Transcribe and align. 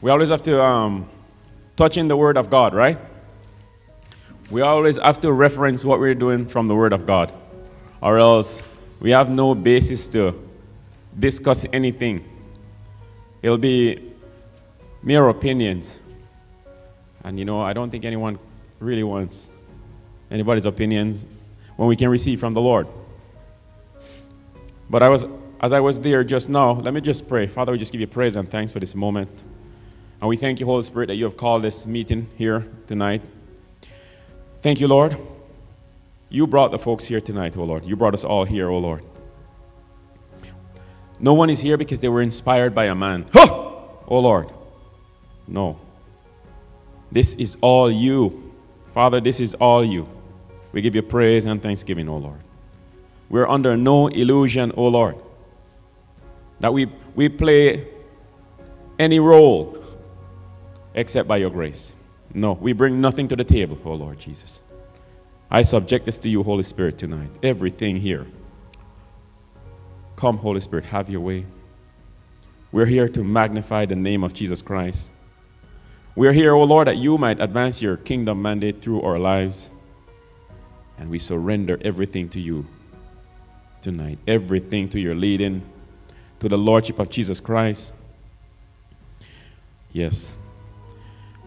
We 0.00 0.10
always 0.10 0.28
have 0.28 0.42
to 0.42 0.62
um, 0.62 1.08
touch 1.76 1.96
in 1.96 2.06
the 2.06 2.16
Word 2.16 2.36
of 2.36 2.50
God, 2.50 2.72
right? 2.72 2.98
We 4.50 4.60
always 4.60 4.96
have 4.98 5.20
to 5.20 5.32
reference 5.32 5.84
what 5.84 5.98
we're 5.98 6.14
doing 6.14 6.46
from 6.46 6.68
the 6.68 6.74
Word 6.74 6.92
of 6.92 7.04
God, 7.04 7.32
or 8.00 8.18
else 8.18 8.62
we 9.00 9.10
have 9.10 9.28
no 9.28 9.54
basis 9.54 10.08
to 10.10 10.40
discuss 11.18 11.66
anything. 11.72 12.24
It'll 13.42 13.58
be 13.58 14.12
mere 15.02 15.28
opinions. 15.28 16.00
And 17.24 17.38
you 17.38 17.44
know, 17.44 17.60
I 17.60 17.72
don't 17.72 17.90
think 17.90 18.04
anyone 18.04 18.38
really 18.78 19.02
wants 19.02 19.50
anybody's 20.30 20.66
opinions 20.66 21.26
when 21.76 21.88
we 21.88 21.96
can 21.96 22.08
receive 22.08 22.38
from 22.38 22.54
the 22.54 22.60
Lord. 22.60 22.86
But 24.88 25.02
I 25.02 25.08
was, 25.08 25.26
as 25.60 25.72
I 25.72 25.80
was 25.80 26.00
there 26.00 26.22
just 26.22 26.48
now, 26.48 26.72
let 26.72 26.94
me 26.94 27.00
just 27.00 27.28
pray. 27.28 27.46
Father, 27.46 27.72
we 27.72 27.78
just 27.78 27.92
give 27.92 28.00
you 28.00 28.06
praise 28.06 28.36
and 28.36 28.48
thanks 28.48 28.72
for 28.72 28.80
this 28.80 28.94
moment. 28.94 29.42
And 30.20 30.28
we 30.28 30.36
thank 30.36 30.58
you, 30.58 30.66
Holy 30.66 30.82
Spirit, 30.82 31.06
that 31.06 31.14
you 31.14 31.24
have 31.24 31.36
called 31.36 31.62
this 31.62 31.86
meeting 31.86 32.28
here 32.36 32.66
tonight. 32.86 33.22
Thank 34.62 34.80
you, 34.80 34.88
Lord. 34.88 35.16
You 36.28 36.46
brought 36.46 36.72
the 36.72 36.78
folks 36.78 37.06
here 37.06 37.20
tonight, 37.20 37.56
oh 37.56 37.64
Lord. 37.64 37.84
You 37.84 37.96
brought 37.96 38.14
us 38.14 38.24
all 38.24 38.44
here, 38.44 38.68
oh 38.68 38.78
Lord. 38.78 39.04
No 41.20 41.34
one 41.34 41.50
is 41.50 41.60
here 41.60 41.76
because 41.76 42.00
they 42.00 42.08
were 42.08 42.20
inspired 42.20 42.74
by 42.74 42.86
a 42.86 42.94
man. 42.94 43.26
Huh! 43.32 43.46
Oh 44.08 44.20
Lord. 44.20 44.50
No. 45.46 45.78
This 47.10 47.34
is 47.36 47.56
all 47.60 47.90
you. 47.90 48.52
Father, 48.92 49.20
this 49.20 49.40
is 49.40 49.54
all 49.54 49.84
you. 49.84 50.08
We 50.72 50.82
give 50.82 50.94
you 50.94 51.02
praise 51.02 51.46
and 51.46 51.62
thanksgiving, 51.62 52.08
oh 52.08 52.18
Lord. 52.18 52.40
We're 53.30 53.48
under 53.48 53.76
no 53.76 54.08
illusion, 54.08 54.72
oh 54.76 54.88
Lord, 54.88 55.16
that 56.60 56.72
we, 56.72 56.86
we 57.14 57.28
play 57.28 57.86
any 58.98 59.20
role 59.20 59.77
except 60.98 61.28
by 61.28 61.36
your 61.36 61.50
grace. 61.50 61.94
No, 62.34 62.52
we 62.52 62.72
bring 62.72 63.00
nothing 63.00 63.28
to 63.28 63.36
the 63.36 63.44
table, 63.44 63.78
oh 63.84 63.94
Lord 63.94 64.18
Jesus. 64.18 64.60
I 65.50 65.62
subject 65.62 66.04
this 66.04 66.18
to 66.18 66.28
you, 66.28 66.42
Holy 66.42 66.64
Spirit, 66.64 66.98
tonight. 66.98 67.30
Everything 67.42 67.96
here. 67.96 68.26
Come, 70.16 70.36
Holy 70.36 70.60
Spirit, 70.60 70.84
have 70.86 71.08
your 71.08 71.20
way. 71.20 71.46
We're 72.72 72.84
here 72.84 73.08
to 73.08 73.22
magnify 73.22 73.86
the 73.86 73.96
name 73.96 74.24
of 74.24 74.34
Jesus 74.34 74.60
Christ. 74.60 75.12
We're 76.16 76.32
here, 76.32 76.52
O 76.54 76.60
oh 76.60 76.64
Lord, 76.64 76.88
that 76.88 76.96
you 76.96 77.16
might 77.16 77.40
advance 77.40 77.80
your 77.80 77.96
kingdom 77.96 78.42
mandate 78.42 78.80
through 78.80 79.02
our 79.02 79.18
lives. 79.18 79.70
And 80.98 81.08
we 81.08 81.20
surrender 81.20 81.78
everything 81.82 82.28
to 82.30 82.40
you 82.40 82.66
tonight. 83.80 84.18
Everything 84.26 84.88
to 84.88 84.98
your 84.98 85.14
leading, 85.14 85.62
to 86.40 86.48
the 86.48 86.58
Lordship 86.58 86.98
of 86.98 87.08
Jesus 87.08 87.38
Christ. 87.38 87.94
Yes. 89.92 90.36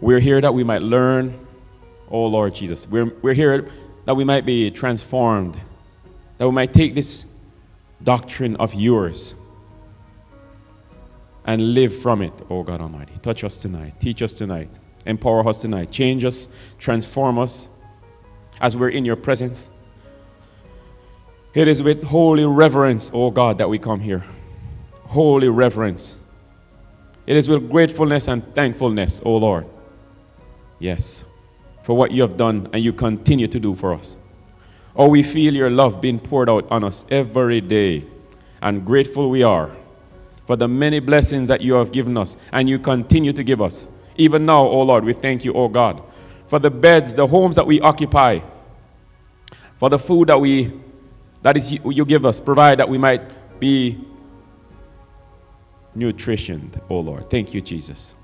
We're 0.02 0.20
here 0.20 0.42
that 0.42 0.52
we 0.52 0.64
might 0.64 0.82
learn, 0.82 1.40
oh 2.10 2.26
Lord 2.26 2.56
Jesus. 2.56 2.88
We're, 2.88 3.14
we're 3.22 3.36
here 3.36 3.70
that 4.06 4.16
we 4.16 4.24
might 4.24 4.48
be 4.48 4.72
transformed, 4.72 5.56
that 6.40 6.48
we 6.48 6.54
might 6.54 6.74
take 6.74 6.96
this 6.96 7.26
doctrine 8.04 8.56
of 8.56 8.74
yours 8.74 9.36
and 11.46 11.76
live 11.76 11.96
from 11.96 12.24
it, 12.24 12.34
oh 12.50 12.64
God 12.64 12.82
Almighty. 12.82 13.14
Touch 13.22 13.44
us 13.44 13.58
tonight, 13.58 14.00
teach 14.00 14.24
us 14.24 14.34
tonight, 14.34 14.70
empower 15.06 15.48
us 15.48 15.62
tonight, 15.62 15.92
change 15.92 16.26
us, 16.26 16.50
transform 16.80 17.38
us 17.38 17.70
as 18.60 18.76
we're 18.76 18.90
in 18.90 19.06
your 19.06 19.16
presence. 19.16 19.70
It 21.54 21.68
is 21.68 21.84
with 21.84 22.02
holy 22.02 22.46
reverence, 22.46 23.12
oh 23.14 23.30
God, 23.30 23.60
that 23.60 23.70
we 23.70 23.78
come 23.78 24.00
here. 24.00 24.26
Holy 25.04 25.50
reverence. 25.50 26.18
It 27.28 27.38
is 27.38 27.50
with 27.50 27.70
gratefulness 27.70 28.28
and 28.28 28.44
thankfulness, 28.56 29.22
oh 29.24 29.38
Lord. 29.38 29.68
Yes, 30.82 31.26
for 31.84 31.96
what 31.96 32.10
you 32.10 32.24
have 32.24 32.38
done 32.38 32.68
and 32.74 32.84
you 32.84 32.92
continue 32.92 33.48
to 33.48 33.60
do 33.60 33.76
for 33.76 33.94
us. 33.94 34.18
Oh, 34.96 35.08
we 35.08 35.22
feel 35.22 35.54
your 35.54 35.70
love 35.70 36.02
being 36.02 36.20
poured 36.20 36.50
out 36.50 36.70
on 36.72 36.84
us 36.84 37.06
every 37.12 37.62
day, 37.62 38.04
and 38.64 38.84
grateful 38.84 39.30
we 39.30 39.44
are 39.44 39.70
for 40.48 40.56
the 40.56 40.68
many 40.68 41.00
blessings 41.00 41.48
that 41.50 41.62
you 41.62 41.76
have 41.76 41.92
given 41.92 42.18
us 42.18 42.36
and 42.52 42.68
you 42.68 42.80
continue 42.80 43.32
to 43.32 43.44
give 43.44 43.62
us. 43.62 43.88
Even 44.18 44.44
now, 44.44 44.66
oh 44.66 44.82
Lord, 44.82 45.06
we 45.06 45.14
thank 45.14 45.46
you, 45.46 45.54
oh 45.54 45.68
God, 45.68 46.02
for 46.48 46.58
the 46.58 46.72
beds, 46.72 47.14
the 47.14 47.28
homes 47.28 47.56
that 47.58 47.66
we 47.66 47.80
occupy, 47.80 48.40
for 49.78 49.90
the 49.90 50.00
food 50.00 50.30
that 50.30 50.42
we 50.42 50.74
that 51.44 51.58
is 51.58 51.74
you, 51.74 52.06
give 52.06 52.26
us, 52.26 52.40
provide 52.40 52.80
that 52.80 52.90
we 52.90 52.98
might 52.98 53.22
be 53.60 54.04
nutritioned, 55.96 56.82
oh 56.90 57.00
Lord. 57.02 57.30
Thank 57.30 57.54
you, 57.54 57.62
Jesus. 57.62 58.16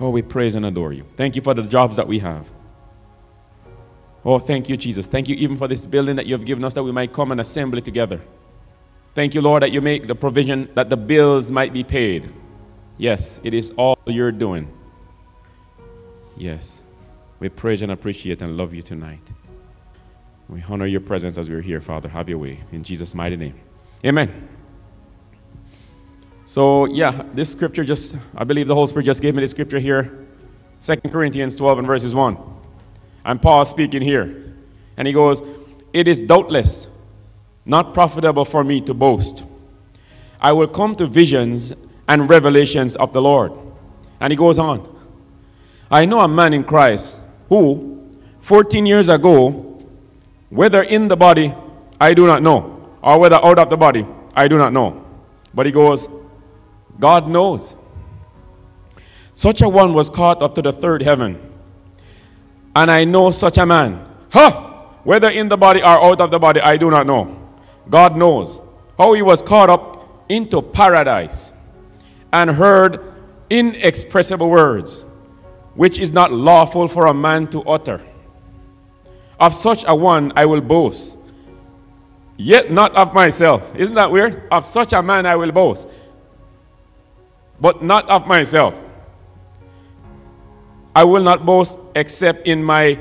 Oh, 0.00 0.10
we 0.10 0.22
praise 0.22 0.54
and 0.54 0.66
adore 0.66 0.92
you. 0.92 1.04
Thank 1.14 1.36
you 1.36 1.42
for 1.42 1.54
the 1.54 1.62
jobs 1.62 1.96
that 1.96 2.06
we 2.06 2.18
have. 2.18 2.48
Oh, 4.24 4.38
thank 4.38 4.68
you, 4.68 4.76
Jesus. 4.76 5.06
Thank 5.06 5.28
you 5.28 5.36
even 5.36 5.56
for 5.56 5.68
this 5.68 5.86
building 5.86 6.16
that 6.16 6.26
you 6.26 6.34
have 6.34 6.44
given 6.44 6.64
us 6.64 6.74
that 6.74 6.82
we 6.82 6.92
might 6.92 7.12
come 7.12 7.32
and 7.32 7.40
assemble 7.40 7.80
together. 7.80 8.20
Thank 9.14 9.34
you, 9.34 9.42
Lord, 9.42 9.62
that 9.62 9.72
you 9.72 9.80
make 9.80 10.06
the 10.06 10.14
provision 10.14 10.70
that 10.74 10.88
the 10.88 10.96
bills 10.96 11.50
might 11.50 11.72
be 11.72 11.84
paid. 11.84 12.32
Yes, 12.98 13.40
it 13.42 13.52
is 13.52 13.70
all 13.76 13.98
you're 14.06 14.32
doing. 14.32 14.72
Yes. 16.36 16.82
We 17.40 17.48
praise 17.48 17.82
and 17.82 17.90
appreciate 17.92 18.40
and 18.40 18.56
love 18.56 18.72
you 18.72 18.82
tonight. 18.82 19.28
We 20.48 20.62
honor 20.68 20.86
your 20.86 21.00
presence 21.00 21.38
as 21.38 21.48
we're 21.48 21.60
here, 21.60 21.80
Father. 21.80 22.08
Have 22.08 22.28
your 22.28 22.38
way. 22.38 22.60
In 22.70 22.84
Jesus' 22.84 23.14
mighty 23.14 23.36
name. 23.36 23.54
Amen. 24.04 24.48
So, 26.44 26.86
yeah, 26.86 27.22
this 27.34 27.52
scripture 27.52 27.84
just, 27.84 28.16
I 28.36 28.44
believe 28.44 28.66
the 28.66 28.74
Holy 28.74 28.88
Spirit 28.88 29.04
just 29.04 29.22
gave 29.22 29.34
me 29.34 29.40
this 29.40 29.52
scripture 29.52 29.78
here 29.78 30.26
2 30.80 30.96
Corinthians 31.10 31.54
12 31.56 31.78
and 31.78 31.86
verses 31.86 32.14
1. 32.14 32.36
And 33.24 33.40
Paul 33.40 33.64
speaking 33.64 34.02
here. 34.02 34.54
And 34.96 35.06
he 35.06 35.14
goes, 35.14 35.42
It 35.92 36.08
is 36.08 36.20
doubtless 36.20 36.88
not 37.64 37.94
profitable 37.94 38.44
for 38.44 38.64
me 38.64 38.80
to 38.82 38.94
boast. 38.94 39.44
I 40.40 40.52
will 40.52 40.66
come 40.66 40.96
to 40.96 41.06
visions 41.06 41.72
and 42.08 42.28
revelations 42.28 42.96
of 42.96 43.12
the 43.12 43.22
Lord. 43.22 43.52
And 44.20 44.32
he 44.32 44.36
goes 44.36 44.58
on. 44.58 44.88
I 45.90 46.04
know 46.04 46.20
a 46.20 46.28
man 46.28 46.54
in 46.54 46.64
Christ 46.64 47.20
who, 47.48 48.10
14 48.40 48.86
years 48.86 49.08
ago, 49.08 49.78
whether 50.50 50.82
in 50.82 51.08
the 51.08 51.16
body, 51.16 51.54
I 52.00 52.14
do 52.14 52.26
not 52.26 52.42
know, 52.42 52.96
or 53.02 53.18
whether 53.20 53.36
out 53.36 53.58
of 53.58 53.70
the 53.70 53.76
body, 53.76 54.06
I 54.34 54.48
do 54.48 54.58
not 54.58 54.72
know. 54.72 55.04
But 55.54 55.66
he 55.66 55.72
goes, 55.72 56.08
God 56.98 57.28
knows. 57.28 57.74
Such 59.34 59.62
a 59.62 59.68
one 59.68 59.94
was 59.94 60.10
caught 60.10 60.42
up 60.42 60.54
to 60.56 60.62
the 60.62 60.72
third 60.72 61.02
heaven. 61.02 61.40
And 62.76 62.90
I 62.90 63.04
know 63.04 63.30
such 63.30 63.58
a 63.58 63.66
man. 63.66 64.06
Huh! 64.32 64.70
Whether 65.04 65.30
in 65.30 65.48
the 65.48 65.56
body 65.56 65.80
or 65.80 65.86
out 65.86 66.20
of 66.20 66.30
the 66.30 66.38
body, 66.38 66.60
I 66.60 66.76
do 66.76 66.90
not 66.90 67.06
know. 67.06 67.38
God 67.88 68.16
knows 68.16 68.60
how 68.96 69.14
he 69.14 69.22
was 69.22 69.42
caught 69.42 69.68
up 69.68 70.24
into 70.28 70.62
paradise 70.62 71.52
and 72.32 72.50
heard 72.50 73.00
inexpressible 73.50 74.48
words, 74.48 75.04
which 75.74 75.98
is 75.98 76.12
not 76.12 76.32
lawful 76.32 76.88
for 76.88 77.06
a 77.06 77.14
man 77.14 77.46
to 77.48 77.62
utter. 77.62 78.00
Of 79.40 79.54
such 79.54 79.84
a 79.86 79.94
one 79.94 80.32
I 80.36 80.46
will 80.46 80.60
boast, 80.60 81.18
yet 82.36 82.70
not 82.70 82.94
of 82.94 83.12
myself. 83.12 83.74
Isn't 83.74 83.96
that 83.96 84.10
weird? 84.10 84.46
Of 84.52 84.64
such 84.64 84.92
a 84.92 85.02
man 85.02 85.26
I 85.26 85.34
will 85.36 85.52
boast, 85.52 85.88
but 87.62 87.80
not 87.80 88.10
of 88.10 88.26
myself. 88.26 88.74
I 90.96 91.04
will 91.04 91.22
not 91.22 91.46
boast 91.46 91.78
except 91.94 92.46
in 92.48 92.62
my 92.62 92.98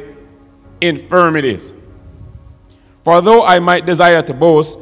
infirmities. 0.79 1.73
For 3.03 3.21
though 3.21 3.43
I 3.43 3.57
might 3.57 3.87
desire 3.87 4.21
to 4.21 4.33
boast, 4.35 4.77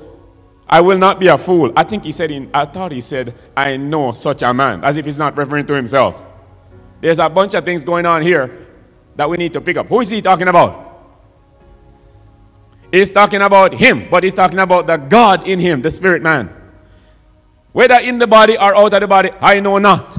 I 0.68 0.82
will 0.82 0.98
not 0.98 1.18
be 1.18 1.28
a 1.28 1.38
fool. 1.38 1.72
I 1.78 1.84
think 1.84 2.04
he 2.04 2.12
said, 2.12 2.30
in, 2.30 2.50
I 2.54 2.66
thought 2.66 2.92
he 2.92 3.00
said, 3.00 3.34
I 3.56 3.78
know 3.78 4.12
such 4.12 4.44
a 4.44 4.54
man, 4.54 4.84
as 4.84 4.98
if 4.98 5.06
he's 5.06 5.18
not 5.18 5.38
referring 5.38 5.66
to 5.68 5.74
himself. 5.74 6.22
There's 7.00 7.20
a 7.20 7.30
bunch 7.30 7.54
of 7.54 7.64
things 7.64 7.86
going 7.86 8.06
on 8.06 8.22
here 8.22 8.68
that 9.16 9.30
we 9.30 9.38
need 9.38 9.54
to 9.54 9.62
pick 9.62 9.78
up. 9.78 9.88
Who 9.88 10.02
is 10.02 10.10
he 10.10 10.22
talking 10.22 10.50
about? 10.50 10.88
He's 12.92 13.12
talking 13.12 13.42
about 13.42 13.74
him, 13.74 14.10
but 14.12 14.24
he's 14.24 14.34
talking 14.34 14.60
about 14.60 14.88
the 14.88 14.98
God 14.98 15.48
in 15.48 15.58
him, 15.58 15.82
the 15.82 15.90
spirit 15.90 16.22
man. 16.22 16.59
Whether 17.72 18.00
in 18.00 18.18
the 18.18 18.28
body 18.28 18.58
or 18.58 18.76
out 18.76 18.94
of 18.94 19.00
the 19.02 19.08
body, 19.08 19.32
I 19.40 19.60
know 19.60 19.78
not. 19.78 20.18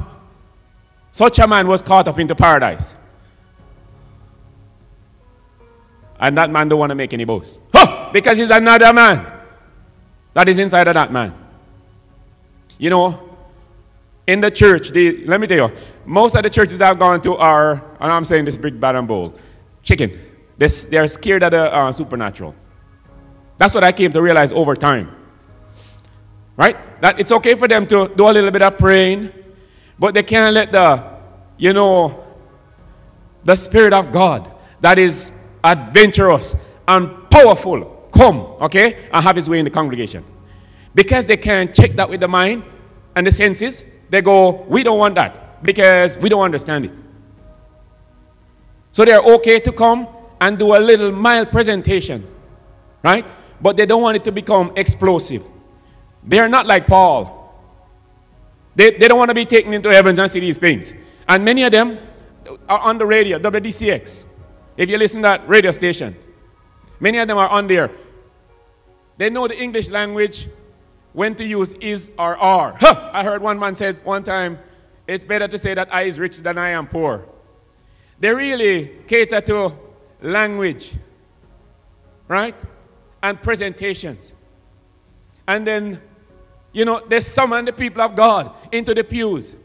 Such 1.11 1.39
a 1.39 1.47
man 1.47 1.67
was 1.67 1.81
caught 1.81 2.07
up 2.07 2.17
into 2.19 2.35
paradise. 2.35 2.95
And 6.19 6.37
that 6.37 6.49
man 6.49 6.69
don't 6.69 6.79
want 6.79 6.91
to 6.91 6.95
make 6.95 7.13
any 7.13 7.25
boast. 7.25 7.59
Because 8.13 8.37
he's 8.37 8.51
another 8.51 8.93
man 8.93 9.25
that 10.33 10.47
is 10.47 10.59
inside 10.59 10.87
of 10.87 10.93
that 10.93 11.11
man. 11.11 11.33
You 12.77 12.89
know, 12.89 13.29
in 14.27 14.39
the 14.39 14.49
church, 14.49 14.91
the, 14.91 15.25
let 15.25 15.41
me 15.41 15.47
tell 15.47 15.69
you, 15.69 15.75
most 16.05 16.35
of 16.35 16.43
the 16.43 16.49
churches 16.49 16.77
that 16.77 16.89
I've 16.91 16.99
gone 16.99 17.21
to 17.21 17.35
are, 17.35 17.73
and 17.99 18.11
I'm 18.11 18.23
saying 18.23 18.45
this 18.45 18.57
big 18.57 18.79
bad 18.79 18.95
and 18.95 19.07
bold, 19.07 19.39
chicken. 19.83 20.17
They're, 20.57 20.69
they're 20.89 21.07
scared 21.07 21.43
of 21.43 21.51
the 21.51 21.73
uh, 21.73 21.91
supernatural. 21.91 22.55
That's 23.57 23.73
what 23.73 23.83
I 23.83 23.91
came 23.91 24.11
to 24.13 24.21
realize 24.21 24.51
over 24.53 24.75
time. 24.75 25.15
Right? 26.57 27.01
That 27.01 27.19
it's 27.19 27.31
okay 27.31 27.55
for 27.55 27.67
them 27.67 27.87
to 27.87 28.11
do 28.15 28.27
a 28.27 28.31
little 28.31 28.51
bit 28.51 28.61
of 28.61 28.77
praying, 28.77 29.31
But 30.01 30.15
they 30.15 30.23
can't 30.23 30.55
let 30.55 30.71
the, 30.71 31.03
you 31.59 31.73
know, 31.73 32.25
the 33.43 33.53
Spirit 33.53 33.93
of 33.93 34.11
God 34.11 34.51
that 34.79 34.97
is 34.97 35.31
adventurous 35.63 36.55
and 36.87 37.29
powerful 37.29 38.09
come, 38.11 38.39
okay, 38.59 39.07
and 39.13 39.23
have 39.23 39.35
his 39.35 39.47
way 39.47 39.59
in 39.59 39.65
the 39.65 39.69
congregation. 39.69 40.25
Because 40.95 41.27
they 41.27 41.37
can't 41.37 41.71
check 41.71 41.91
that 41.91 42.09
with 42.09 42.19
the 42.19 42.27
mind 42.27 42.63
and 43.15 43.27
the 43.27 43.31
senses, 43.31 43.85
they 44.09 44.23
go, 44.23 44.63
we 44.63 44.81
don't 44.81 44.97
want 44.97 45.13
that 45.15 45.61
because 45.61 46.17
we 46.17 46.29
don't 46.29 46.41
understand 46.41 46.85
it. 46.85 46.93
So 48.91 49.05
they're 49.05 49.21
okay 49.21 49.59
to 49.59 49.71
come 49.71 50.07
and 50.41 50.57
do 50.57 50.75
a 50.75 50.79
little 50.79 51.11
mild 51.11 51.51
presentation, 51.51 52.25
right? 53.03 53.27
But 53.61 53.77
they 53.77 53.85
don't 53.85 54.01
want 54.01 54.17
it 54.17 54.23
to 54.23 54.31
become 54.31 54.73
explosive. 54.75 55.45
They're 56.23 56.49
not 56.49 56.67
like 56.67 56.87
Paul. 56.87 57.37
They, 58.75 58.91
they 58.91 59.07
don't 59.07 59.17
want 59.17 59.29
to 59.29 59.35
be 59.35 59.45
taken 59.45 59.73
into 59.73 59.91
heavens 59.91 60.19
and 60.19 60.29
see 60.29 60.39
these 60.39 60.57
things. 60.57 60.93
And 61.27 61.43
many 61.43 61.63
of 61.63 61.71
them 61.71 61.99
are 62.69 62.79
on 62.79 62.97
the 62.97 63.05
radio, 63.05 63.39
WDCX. 63.39 64.25
If 64.77 64.89
you 64.89 64.97
listen 64.97 65.21
to 65.21 65.23
that 65.23 65.47
radio 65.47 65.71
station, 65.71 66.15
many 66.99 67.17
of 67.17 67.27
them 67.27 67.37
are 67.37 67.49
on 67.49 67.67
there. 67.67 67.91
They 69.17 69.29
know 69.29 69.47
the 69.47 69.61
English 69.61 69.89
language, 69.89 70.47
when 71.13 71.35
to 71.35 71.45
use 71.45 71.73
is 71.75 72.11
or 72.17 72.37
are. 72.37 72.75
Huh! 72.79 73.09
I 73.13 73.23
heard 73.23 73.41
one 73.41 73.59
man 73.59 73.75
say 73.75 73.93
one 74.03 74.23
time, 74.23 74.57
it's 75.07 75.25
better 75.25 75.47
to 75.47 75.57
say 75.57 75.73
that 75.73 75.93
I 75.93 76.03
is 76.03 76.17
rich 76.17 76.37
than 76.37 76.57
I 76.57 76.69
am 76.69 76.87
poor. 76.87 77.25
They 78.19 78.33
really 78.33 78.99
cater 79.07 79.41
to 79.41 79.77
language, 80.21 80.93
right? 82.27 82.55
And 83.21 83.41
presentations. 83.41 84.33
And 85.47 85.67
then, 85.67 86.01
you 86.73 86.85
know, 86.85 87.01
they 87.07 87.19
summon 87.19 87.65
the 87.65 87.73
people 87.73 88.01
of 88.01 88.15
God 88.15 88.55
into 88.71 88.93
the 88.93 89.03
pews. 89.03 89.55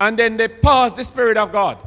And 0.00 0.18
then 0.18 0.36
they 0.36 0.48
pass 0.48 0.94
the 0.94 1.04
Spirit 1.04 1.36
of 1.36 1.52
God. 1.52 1.78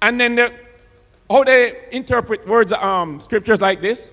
And 0.00 0.20
then 0.20 0.34
the, 0.34 0.52
how 1.30 1.44
they 1.44 1.84
interpret 1.92 2.46
words, 2.46 2.72
um, 2.72 3.20
scriptures 3.20 3.60
like 3.60 3.80
this, 3.80 4.10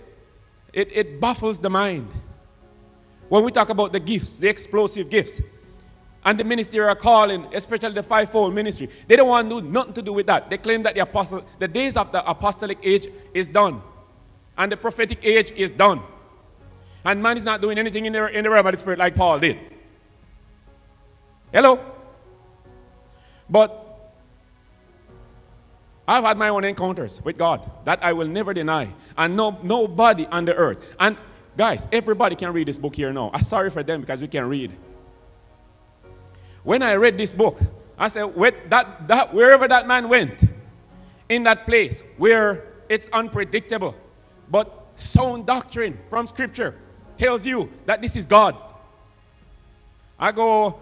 it, 0.74 0.92
it 0.92 1.20
baffles 1.20 1.60
the 1.60 1.70
mind. 1.70 2.08
When 3.30 3.44
we 3.44 3.52
talk 3.52 3.70
about 3.70 3.92
the 3.92 4.00
gifts, 4.00 4.38
the 4.38 4.50
explosive 4.50 5.10
gifts, 5.10 5.42
and 6.26 6.40
the 6.40 6.44
ministerial 6.44 6.94
calling, 6.96 7.48
especially 7.54 7.94
the 7.94 8.04
fivefold 8.04 8.54
ministry, 8.54 8.90
they 9.08 9.16
don't 9.16 9.30
want 9.30 9.50
to 9.50 9.62
do 9.62 9.68
nothing 9.68 9.94
to 9.94 10.02
do 10.02 10.14
with 10.14 10.28
that. 10.28 10.50
They 10.50 10.58
claim 10.58 10.84
that 10.84 10.94
the 10.94 11.02
apostle, 11.02 11.46
the 11.58 11.68
days 11.68 11.98
of 11.98 12.12
the 12.12 12.28
apostolic 12.30 12.78
age 12.84 13.08
is 13.34 13.48
done, 13.48 13.82
and 14.58 14.72
the 14.72 14.78
prophetic 14.78 15.24
age 15.24 15.52
is 15.52 15.72
done, 15.72 16.02
and 17.06 17.22
man 17.22 17.38
is 17.38 17.46
not 17.46 17.62
doing 17.62 17.78
anything 17.78 18.06
in 18.06 18.14
the 18.14 18.28
in 18.28 18.44
the 18.44 18.50
realm 18.50 18.66
of 18.66 18.74
the 18.74 18.78
spirit 18.78 19.00
like 19.00 19.16
Paul 19.16 19.40
did. 19.40 19.58
Hello, 21.52 21.80
but 23.50 23.90
I've 26.08 26.24
had 26.24 26.38
my 26.38 26.50
own 26.50 26.64
encounters 26.64 27.22
with 27.24 27.38
God 27.38 27.70
that 27.86 28.04
I 28.04 28.14
will 28.14 28.28
never 28.28 28.54
deny. 28.54 28.94
And 29.16 29.36
no, 29.36 29.60
nobody 29.62 30.26
on 30.28 30.46
the 30.46 30.56
earth. 30.56 30.96
And 31.00 31.16
guys, 31.56 31.88
everybody 31.92 32.36
can 32.36 32.52
read 32.52 32.68
this 32.68 32.78
book 32.78 32.96
here 32.96 33.14
now. 33.14 33.30
I'm 33.32 33.44
sorry 33.44 33.70
for 33.70 33.84
them 33.84 34.02
because 34.02 34.20
we 34.20 34.28
can 34.28 34.50
read. 34.50 34.72
When 36.64 36.82
I 36.82 36.96
read 36.96 37.18
this 37.18 37.32
book, 37.32 37.60
I 37.98 38.08
said, 38.08 38.34
that, 38.70 39.08
that, 39.08 39.34
wherever 39.34 39.68
that 39.68 39.88
man 39.88 40.10
went, 40.10 40.42
in 41.30 41.44
that 41.44 41.66
place 41.68 42.02
where 42.18 42.66
it's 42.90 43.08
unpredictable, 43.14 43.96
but 44.50 44.88
sound 44.96 45.46
doctrine 45.46 45.98
from 46.10 46.26
Scripture 46.26 46.76
tells 47.20 47.46
you 47.46 47.70
that 47.86 48.02
this 48.02 48.16
is 48.16 48.26
God. 48.26 48.56
I 50.18 50.32
go, 50.32 50.80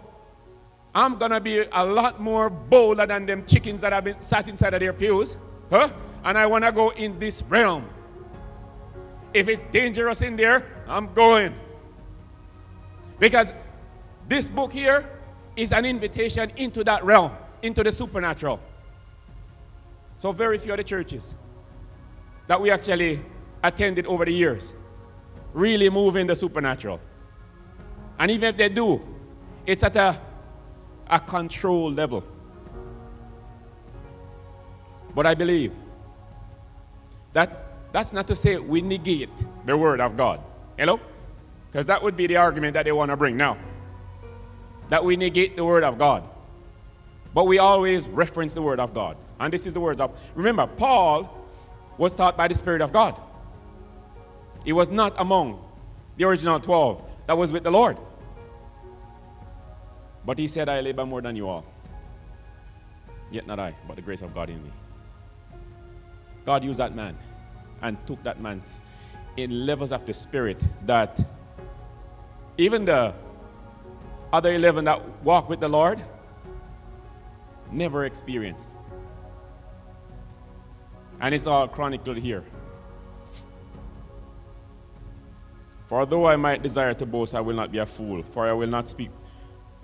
I'm 0.94 1.18
going 1.18 1.32
to 1.32 1.40
be 1.40 1.58
a 1.70 1.84
lot 1.84 2.20
more 2.20 2.48
bolder 2.48 3.06
than 3.06 3.26
them 3.26 3.44
chickens 3.44 3.82
that 3.82 3.92
have 3.92 4.04
been 4.04 4.18
sat 4.18 4.48
inside 4.48 4.72
of 4.72 4.80
their 4.80 4.92
pews. 4.92 5.36
Huh? 5.68 5.90
And 6.24 6.38
I 6.38 6.46
want 6.46 6.64
to 6.64 6.72
go 6.72 6.90
in 6.90 7.18
this 7.18 7.42
realm. 7.42 7.88
If 9.34 9.48
it's 9.48 9.64
dangerous 9.64 10.22
in 10.22 10.36
there, 10.36 10.66
I'm 10.88 11.12
going. 11.12 11.54
Because 13.18 13.52
this 14.28 14.48
book 14.48 14.72
here 14.72 15.10
is 15.56 15.72
an 15.72 15.84
invitation 15.84 16.50
into 16.56 16.82
that 16.84 17.04
realm, 17.04 17.32
into 17.62 17.82
the 17.82 17.92
supernatural. 17.92 18.60
So, 20.16 20.32
very 20.32 20.58
few 20.58 20.72
of 20.72 20.78
the 20.78 20.84
churches 20.84 21.34
that 22.46 22.60
we 22.60 22.70
actually 22.70 23.20
attended 23.62 24.06
over 24.06 24.24
the 24.24 24.32
years 24.32 24.72
really 25.52 25.90
move 25.90 26.16
in 26.16 26.26
the 26.26 26.34
supernatural. 26.34 27.00
And 28.18 28.30
even 28.30 28.48
if 28.50 28.56
they 28.56 28.68
do, 28.68 29.00
it's 29.66 29.84
at 29.84 29.96
a 29.96 30.20
a 31.10 31.18
control 31.18 31.90
level. 31.90 32.24
But 35.14 35.26
I 35.26 35.34
believe 35.34 35.72
that 37.32 37.64
that's 37.92 38.12
not 38.12 38.26
to 38.28 38.36
say 38.36 38.58
we 38.58 38.80
negate 38.80 39.30
the 39.64 39.76
word 39.76 40.00
of 40.00 40.16
God. 40.16 40.40
Hello? 40.76 41.00
Because 41.70 41.86
that 41.86 42.02
would 42.02 42.16
be 42.16 42.26
the 42.26 42.36
argument 42.36 42.74
that 42.74 42.84
they 42.84 42.92
want 42.92 43.10
to 43.10 43.16
bring 43.16 43.36
now. 43.36 43.56
That 44.88 45.04
we 45.04 45.16
negate 45.16 45.56
the 45.56 45.64
word 45.64 45.84
of 45.84 45.98
God. 45.98 46.24
But 47.34 47.44
we 47.44 47.58
always 47.58 48.08
reference 48.08 48.54
the 48.54 48.62
word 48.62 48.80
of 48.80 48.94
God. 48.94 49.16
And 49.40 49.52
this 49.52 49.66
is 49.66 49.74
the 49.74 49.80
words 49.80 50.00
of. 50.00 50.18
Remember, 50.34 50.66
Paul 50.66 51.34
was 51.96 52.12
taught 52.12 52.36
by 52.36 52.48
the 52.48 52.54
Spirit 52.54 52.80
of 52.80 52.92
God. 52.92 53.20
He 54.68 54.72
was 54.74 54.90
not 54.90 55.14
among 55.16 55.64
the 56.18 56.24
original 56.24 56.60
12 56.60 57.02
that 57.26 57.38
was 57.38 57.50
with 57.52 57.64
the 57.64 57.70
Lord. 57.70 57.96
But 60.26 60.38
he 60.38 60.46
said, 60.46 60.68
I 60.68 60.82
labor 60.82 61.06
more 61.06 61.22
than 61.22 61.36
you 61.36 61.48
all. 61.48 61.64
Yet 63.30 63.46
not 63.46 63.58
I, 63.58 63.74
but 63.86 63.96
the 63.96 64.02
grace 64.02 64.20
of 64.20 64.34
God 64.34 64.50
in 64.50 64.62
me. 64.62 64.70
God 66.44 66.64
used 66.64 66.78
that 66.80 66.94
man 66.94 67.16
and 67.80 67.96
took 68.06 68.22
that 68.24 68.42
man 68.42 68.60
in 69.38 69.64
levels 69.64 69.90
of 69.90 70.04
the 70.04 70.12
spirit 70.12 70.62
that 70.84 71.18
even 72.58 72.84
the 72.84 73.14
other 74.34 74.52
11 74.52 74.84
that 74.84 75.00
walk 75.24 75.48
with 75.48 75.60
the 75.60 75.68
Lord 75.68 75.98
never 77.72 78.04
experienced. 78.04 78.74
And 81.22 81.34
it's 81.34 81.46
all 81.46 81.68
chronicled 81.68 82.18
here. 82.18 82.44
For 85.88 86.06
though 86.06 86.26
I 86.26 86.36
might 86.36 86.62
desire 86.62 86.94
to 86.94 87.06
boast, 87.06 87.34
I 87.34 87.40
will 87.40 87.56
not 87.56 87.72
be 87.72 87.78
a 87.78 87.86
fool, 87.86 88.22
for 88.22 88.46
I 88.46 88.52
will 88.52 88.68
not 88.68 88.88
speak 88.88 89.10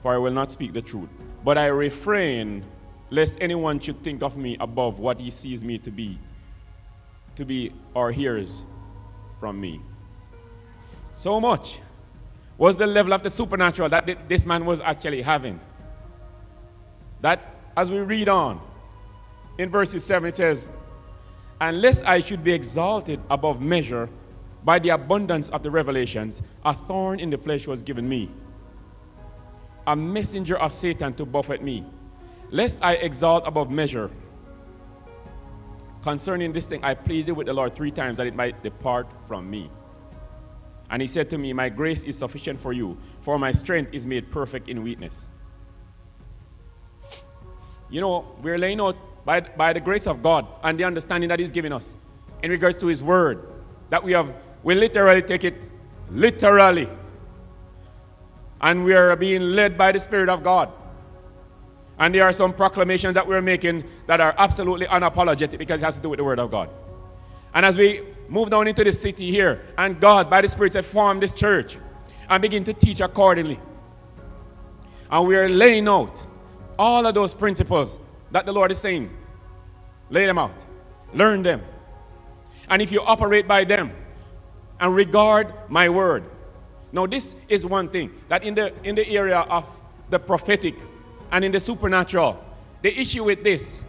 for 0.05 0.13
I 0.13 0.19
will 0.19 0.33
not 0.33 0.51
speak 0.51 0.75
the 0.75 0.83
truth. 0.83 1.09
But 1.43 1.57
I 1.57 1.69
refrain 1.69 2.63
lest 3.09 3.39
anyone 3.41 3.81
should 3.81 4.03
think 4.03 4.23
of 4.23 4.37
me 4.37 4.55
above 4.61 4.99
what 4.99 5.19
he 5.19 5.31
sees 5.31 5.65
me 5.65 5.79
to 5.79 5.91
be, 5.91 6.19
to 7.37 7.47
be 7.47 7.73
or 7.95 8.13
hears 8.13 8.67
from 9.41 9.59
me. 9.59 9.81
So 11.15 11.41
much 11.41 11.81
was 12.59 12.77
the 12.77 12.87
level 12.87 13.15
of 13.15 13.23
the 13.23 13.31
supernatural 13.31 13.89
that 13.89 14.29
this 14.29 14.45
man 14.45 14.67
was 14.67 14.83
actually 14.83 15.23
having. 15.23 15.59
That, 17.23 17.41
as 17.79 17.91
we 17.91 18.01
read 18.01 18.29
on, 18.29 18.61
in 19.57 19.71
verses 19.71 20.05
7 20.05 20.29
it 20.29 20.37
says, 20.37 20.69
Unless 21.63 22.03
I 22.03 22.21
should 22.21 22.45
be 22.45 22.53
exalted 22.53 23.21
above 23.31 23.63
measure 23.63 24.11
by 24.65 24.79
the 24.79 24.91
abundance 24.91 25.49
of 25.51 25.63
the 25.63 25.71
revelations, 25.71 26.43
a 26.65 26.73
thorn 26.73 27.21
in 27.21 27.31
the 27.31 27.39
flesh 27.39 27.67
was 27.67 27.83
given 27.83 28.09
me 28.09 28.31
a 29.87 29.97
messenger 29.97 30.59
of 30.59 30.73
Satan 30.73 31.13
to 31.15 31.27
buffet 31.27 31.63
me, 31.63 31.85
lest 32.51 32.79
I 32.83 32.95
exalt 32.95 33.47
above 33.47 33.71
measure. 33.71 34.11
Concerning 36.03 36.53
this 36.53 36.67
thing, 36.67 36.83
I 36.85 36.95
pleaded 36.95 37.33
with 37.33 37.47
the 37.47 37.55
Lord 37.55 37.75
three 37.75 37.91
times 37.91 38.19
that 38.19 38.27
it 38.27 38.35
might 38.35 38.63
depart 38.63 39.07
from 39.27 39.51
me. 39.51 39.71
And 40.91 41.01
he 41.01 41.09
said 41.09 41.31
to 41.31 41.39
me, 41.39 41.53
My 41.53 41.69
grace 41.69 42.05
is 42.05 42.19
sufficient 42.19 42.61
for 42.61 42.73
you, 42.73 42.97
for 43.21 43.39
my 43.39 43.53
strength 43.53 43.93
is 43.95 44.07
made 44.07 44.31
perfect 44.31 44.69
in 44.69 44.83
weakness. 44.83 45.31
You 47.91 48.01
know, 48.01 48.37
we're 48.43 48.59
laying 48.59 48.81
out 48.81 48.97
by, 49.25 49.41
by 49.41 49.73
the 49.73 49.81
grace 49.81 50.07
of 50.07 50.23
God 50.23 50.47
and 50.63 50.79
the 50.79 50.85
understanding 50.85 51.29
that 51.29 51.39
He's 51.39 51.51
given 51.51 51.73
us 51.73 51.97
in 52.43 52.51
regards 52.51 52.79
to 52.81 52.87
His 52.87 53.03
Word, 53.03 53.47
that 53.89 54.03
we 54.03 54.13
have, 54.13 54.35
we 54.65 54.75
literally 54.75 55.23
take 55.23 55.45
it 55.45 55.71
literally 56.11 56.89
and 58.61 58.83
we 58.83 58.95
are 58.95 59.15
being 59.15 59.43
led 59.51 59.77
by 59.77 59.93
the 59.93 60.01
Spirit 60.01 60.31
of 60.31 60.43
God. 60.43 60.73
And 61.99 62.15
there 62.15 62.25
are 62.25 62.33
some 62.33 62.53
proclamations 62.53 63.15
that 63.15 63.27
we're 63.27 63.43
making 63.43 63.85
that 64.07 64.21
are 64.21 64.35
absolutely 64.39 64.87
unapologetic 64.87 65.59
because 65.59 65.83
it 65.83 65.85
has 65.85 65.97
to 65.97 66.03
do 66.03 66.09
with 66.09 66.17
the 66.17 66.25
Word 66.25 66.39
of 66.39 66.51
God. 66.51 66.71
And 67.53 67.65
as 67.65 67.77
we 67.77 68.03
move 68.29 68.51
down 68.51 68.67
into 68.67 68.83
the 68.83 68.93
city 68.93 69.31
here, 69.31 69.61
and 69.77 70.01
God, 70.01 70.31
by 70.31 70.41
the 70.41 70.49
Spirit, 70.49 70.73
said, 70.73 70.87
form 70.87 71.21
this 71.21 71.35
church 71.35 71.77
and 72.29 72.41
begin 72.41 72.65
to 72.65 72.73
teach 72.73 73.01
accordingly. 73.01 73.61
And 75.11 75.29
we 75.29 75.37
are 75.37 75.49
laying 75.49 75.87
out 75.87 76.21
all 76.79 77.07
of 77.07 77.15
those 77.15 77.35
principles 77.35 77.99
that 78.33 78.47
the 78.47 78.53
Lord 78.53 78.73
is 78.73 78.79
saying. 78.79 79.15
Lay 80.09 80.25
them 80.25 80.39
out, 80.39 80.65
learn 81.13 81.43
them. 81.43 81.63
And 82.71 82.81
if 82.81 82.91
you 82.91 83.03
operate 83.03 83.47
by 83.47 83.65
them 83.65 83.93
and 84.85 84.95
regard 84.95 85.51
my 85.71 85.89
word, 85.89 86.25
Now, 86.93 87.07
this 87.07 87.35
is 87.49 87.65
one 87.65 87.89
thing 87.89 88.13
that 88.29 88.45
in 88.45 88.55
the 88.55 88.71
in 88.85 88.95
the 88.95 89.09
area 89.09 89.39
of 89.39 89.65
the 90.11 90.19
prophetic 90.19 90.75
and 91.33 91.43
in 91.43 91.53
the 91.53 91.59
supernatural, 91.59 92.39
the 92.83 92.93
issue 93.01 93.25
with 93.25 93.43
this 93.43 93.83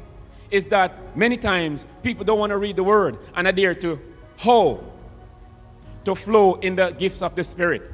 is 0.50 0.64
that 0.68 1.18
many 1.18 1.36
times 1.36 1.86
people 2.02 2.24
don't 2.24 2.40
want 2.40 2.52
to 2.52 2.58
read 2.58 2.78
the 2.78 2.84
word 2.84 3.18
and 3.36 3.46
adhere 3.46 3.76
to 3.76 4.00
how 4.38 4.80
to 6.06 6.16
flow 6.16 6.54
in 6.62 6.78
the 6.78 6.92
gifts 6.92 7.22
of 7.22 7.36
the 7.36 7.44
Spirit. 7.44 7.92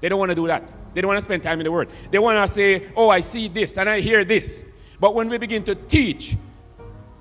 They 0.00 0.08
don't 0.08 0.18
want 0.18 0.30
to 0.30 0.34
do 0.34 0.48
that. 0.48 0.64
They 0.94 1.00
don't 1.00 1.10
want 1.10 1.18
to 1.18 1.24
spend 1.24 1.44
time 1.44 1.60
in 1.60 1.64
the 1.64 1.70
Word. 1.70 1.88
They 2.10 2.18
want 2.18 2.36
to 2.36 2.52
say, 2.52 2.90
Oh, 2.96 3.10
I 3.10 3.20
see 3.20 3.46
this 3.46 3.78
and 3.78 3.88
I 3.88 4.00
hear 4.00 4.24
this. 4.24 4.64
But 4.98 5.14
when 5.14 5.28
we 5.28 5.38
begin 5.38 5.62
to 5.64 5.76
teach, 5.76 6.36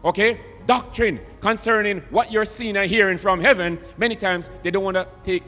okay, 0.03 0.39
doctrine 0.65 1.19
concerning 1.47 2.01
what 2.09 2.29
you're 2.29 2.43
seeing 2.43 2.75
and 2.75 2.89
hearing 2.89 3.17
from 3.17 3.39
heaven, 3.39 3.79
many 3.97 4.17
times 4.17 4.51
they 4.63 4.69
don't 4.69 4.83
want 4.83 4.97
to 4.97 5.07
take 5.23 5.43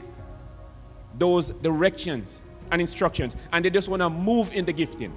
those 1.16 1.50
directions 1.50 2.40
and 2.70 2.80
instructions 2.80 3.36
and 3.52 3.62
they 3.62 3.68
just 3.68 3.86
want 3.86 4.00
to 4.00 4.08
move 4.08 4.50
in 4.52 4.64
the 4.64 4.72
gifting. 4.72 5.12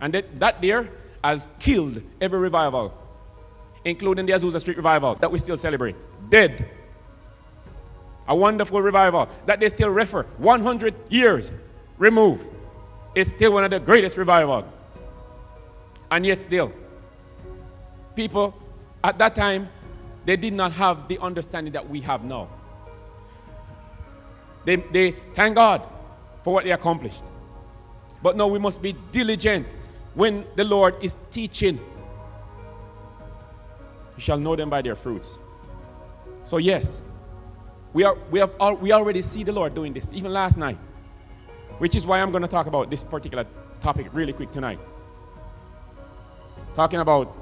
And 0.00 0.14
that, 0.14 0.40
that 0.40 0.62
there 0.62 0.88
has 1.22 1.48
killed 1.58 2.02
every 2.22 2.38
revival, 2.38 2.94
including 3.84 4.24
the 4.24 4.32
Azusa 4.32 4.58
Street 4.58 4.78
revival 4.78 5.16
that 5.16 5.30
we 5.30 5.38
still 5.38 5.58
celebrate. 5.58 5.96
Dead. 6.30 6.70
A 8.26 8.34
wonderful 8.34 8.80
revival 8.80 9.28
that 9.44 9.60
they 9.60 9.68
still 9.68 9.90
refer 9.90 10.22
100 10.38 10.94
years 11.10 11.52
removed. 11.98 12.46
It's 13.14 13.32
still 13.32 13.52
one 13.52 13.64
of 13.64 13.70
the 13.70 13.80
greatest 13.80 14.16
revival. 14.16 14.66
And 16.10 16.24
yet 16.24 16.40
still, 16.40 16.72
people 18.16 18.54
at 19.04 19.18
that 19.18 19.34
time, 19.34 19.68
they 20.24 20.36
did 20.36 20.52
not 20.52 20.72
have 20.72 21.08
the 21.08 21.18
understanding 21.18 21.72
that 21.72 21.88
we 21.88 22.00
have 22.00 22.24
now. 22.24 22.48
They, 24.64 24.76
they 24.76 25.12
thank 25.34 25.54
God 25.54 25.88
for 26.42 26.52
what 26.52 26.64
they 26.64 26.72
accomplished. 26.72 27.22
But 28.22 28.36
now 28.36 28.48
we 28.48 28.58
must 28.58 28.82
be 28.82 28.94
diligent 29.12 29.66
when 30.14 30.44
the 30.56 30.64
Lord 30.64 30.96
is 31.00 31.14
teaching. 31.30 31.78
You 34.16 34.20
shall 34.20 34.38
know 34.38 34.56
them 34.56 34.68
by 34.68 34.82
their 34.82 34.96
fruits. 34.96 35.38
So, 36.44 36.56
yes, 36.56 37.00
we, 37.92 38.04
are, 38.04 38.18
we, 38.30 38.40
have, 38.40 38.50
we 38.80 38.92
already 38.92 39.22
see 39.22 39.44
the 39.44 39.52
Lord 39.52 39.74
doing 39.74 39.92
this, 39.92 40.12
even 40.12 40.32
last 40.32 40.58
night, 40.58 40.78
which 41.78 41.94
is 41.94 42.06
why 42.06 42.20
I'm 42.20 42.32
going 42.32 42.42
to 42.42 42.48
talk 42.48 42.66
about 42.66 42.90
this 42.90 43.04
particular 43.04 43.46
topic 43.80 44.08
really 44.12 44.32
quick 44.32 44.50
tonight. 44.50 44.80
Talking 46.74 47.00
about 47.00 47.36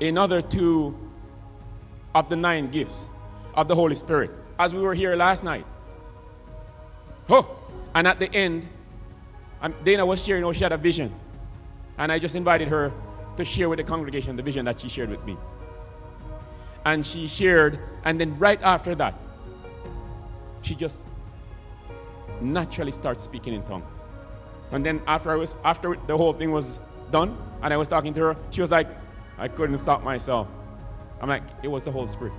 another 0.00 0.42
two 0.42 0.96
of 2.14 2.28
the 2.28 2.36
nine 2.36 2.70
gifts 2.70 3.08
of 3.54 3.68
the 3.68 3.74
Holy 3.74 3.94
Spirit, 3.94 4.30
as 4.58 4.74
we 4.74 4.80
were 4.80 4.94
here 4.94 5.16
last 5.16 5.44
night. 5.44 5.66
Oh, 7.28 7.58
and 7.94 8.06
at 8.06 8.18
the 8.18 8.32
end, 8.34 8.66
um, 9.62 9.74
Dana 9.84 10.04
was 10.04 10.22
sharing, 10.22 10.44
oh, 10.44 10.52
she 10.52 10.62
had 10.62 10.72
a 10.72 10.76
vision. 10.76 11.12
And 11.98 12.12
I 12.12 12.18
just 12.18 12.36
invited 12.36 12.68
her 12.68 12.92
to 13.36 13.44
share 13.44 13.68
with 13.68 13.78
the 13.78 13.84
congregation 13.84 14.36
the 14.36 14.42
vision 14.42 14.64
that 14.66 14.80
she 14.80 14.88
shared 14.88 15.10
with 15.10 15.24
me. 15.24 15.36
And 16.84 17.04
she 17.04 17.26
shared, 17.26 17.78
and 18.04 18.20
then 18.20 18.38
right 18.38 18.60
after 18.62 18.94
that, 18.94 19.14
she 20.62 20.74
just 20.74 21.04
naturally 22.40 22.90
starts 22.90 23.24
speaking 23.24 23.54
in 23.54 23.62
tongues. 23.62 24.00
And 24.72 24.84
then 24.84 25.00
after 25.06 25.30
I 25.30 25.36
was 25.36 25.54
after 25.64 25.96
the 26.06 26.16
whole 26.16 26.32
thing 26.32 26.52
was 26.52 26.80
done, 27.10 27.36
and 27.62 27.72
I 27.72 27.76
was 27.76 27.88
talking 27.88 28.12
to 28.14 28.20
her, 28.20 28.36
she 28.50 28.60
was 28.60 28.70
like, 28.70 28.88
I 29.38 29.48
couldn't 29.48 29.78
stop 29.78 30.02
myself. 30.02 30.48
I'm 31.20 31.28
like, 31.28 31.42
it 31.62 31.68
was 31.68 31.84
the 31.84 31.90
Holy 31.90 32.06
Spirit. 32.06 32.32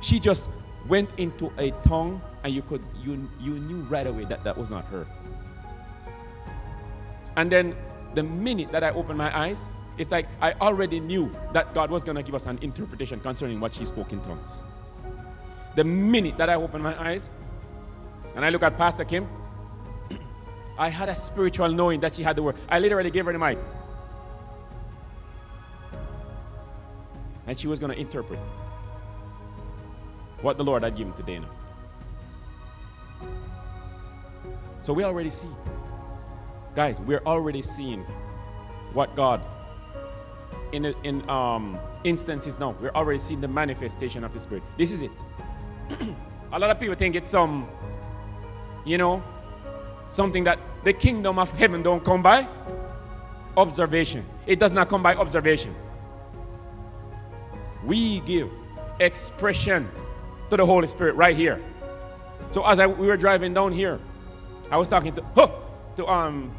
She 0.00 0.18
just 0.18 0.50
went 0.88 1.10
into 1.18 1.52
a 1.58 1.70
tongue, 1.86 2.20
and 2.44 2.52
you 2.52 2.62
could 2.62 2.82
you 3.02 3.28
you 3.40 3.52
knew 3.52 3.80
right 3.82 4.06
away 4.06 4.24
that 4.24 4.44
that 4.44 4.56
was 4.56 4.70
not 4.70 4.84
her. 4.86 5.06
And 7.36 7.50
then 7.50 7.74
the 8.14 8.22
minute 8.22 8.72
that 8.72 8.84
I 8.84 8.90
opened 8.90 9.18
my 9.18 9.36
eyes, 9.36 9.68
it's 9.98 10.10
like 10.10 10.26
I 10.40 10.52
already 10.54 11.00
knew 11.00 11.34
that 11.52 11.72
God 11.74 11.90
was 11.90 12.04
going 12.04 12.16
to 12.16 12.22
give 12.22 12.34
us 12.34 12.46
an 12.46 12.58
interpretation 12.62 13.20
concerning 13.20 13.60
what 13.60 13.72
she 13.74 13.84
spoke 13.84 14.12
in 14.12 14.20
tongues. 14.22 14.58
The 15.76 15.84
minute 15.84 16.36
that 16.38 16.50
I 16.50 16.54
opened 16.54 16.82
my 16.82 17.00
eyes 17.00 17.30
and 18.34 18.44
I 18.44 18.50
look 18.50 18.62
at 18.62 18.76
Pastor 18.76 19.04
Kim, 19.04 19.26
I 20.78 20.88
had 20.88 21.08
a 21.08 21.14
spiritual 21.14 21.68
knowing 21.68 22.00
that 22.00 22.14
she 22.14 22.22
had 22.22 22.36
the 22.36 22.42
word. 22.42 22.56
I 22.68 22.78
literally 22.78 23.10
gave 23.10 23.24
her 23.26 23.32
the 23.32 23.38
mic. 23.38 23.58
And 27.46 27.58
she 27.58 27.66
was 27.66 27.78
going 27.78 27.92
to 27.92 27.98
interpret 27.98 28.38
what 30.40 30.58
the 30.58 30.64
Lord 30.64 30.82
had 30.82 30.96
given 30.96 31.12
to 31.14 31.22
Dana. 31.22 31.48
So 34.82 34.92
we 34.92 35.04
already 35.04 35.30
see. 35.30 35.48
Guys, 36.74 37.00
we're 37.00 37.22
already 37.24 37.62
seeing 37.62 38.04
what 38.92 39.14
God, 39.14 39.40
in, 40.72 40.86
in 41.04 41.28
um, 41.30 41.78
instances 42.04 42.58
now, 42.58 42.74
we're 42.80 42.90
already 42.90 43.18
seeing 43.18 43.40
the 43.40 43.48
manifestation 43.48 44.24
of 44.24 44.32
the 44.32 44.40
Spirit. 44.40 44.62
This 44.76 44.90
is 44.90 45.02
it. 45.02 45.10
a 46.52 46.58
lot 46.58 46.70
of 46.70 46.80
people 46.80 46.94
think 46.94 47.14
it's 47.14 47.28
some, 47.28 47.68
you 48.84 48.98
know, 48.98 49.22
something 50.10 50.44
that 50.44 50.58
the 50.84 50.92
kingdom 50.92 51.38
of 51.38 51.50
heaven 51.52 51.82
don't 51.82 52.04
come 52.04 52.22
by 52.22 52.46
observation. 53.56 54.24
It 54.46 54.58
does 54.58 54.72
not 54.72 54.88
come 54.88 55.02
by 55.02 55.14
observation. 55.14 55.74
We 57.84 58.20
give 58.20 58.50
expression 59.00 59.88
to 60.50 60.56
the 60.56 60.66
Holy 60.66 60.86
Spirit 60.86 61.14
right 61.16 61.36
here. 61.36 61.60
So 62.50 62.64
as 62.66 62.78
I, 62.78 62.86
we 62.86 63.06
were 63.06 63.16
driving 63.16 63.54
down 63.54 63.72
here, 63.72 63.98
I 64.70 64.76
was 64.76 64.88
talking 64.88 65.14
to, 65.14 65.24
huh, 65.34 65.50
to 65.96 66.06
um, 66.06 66.54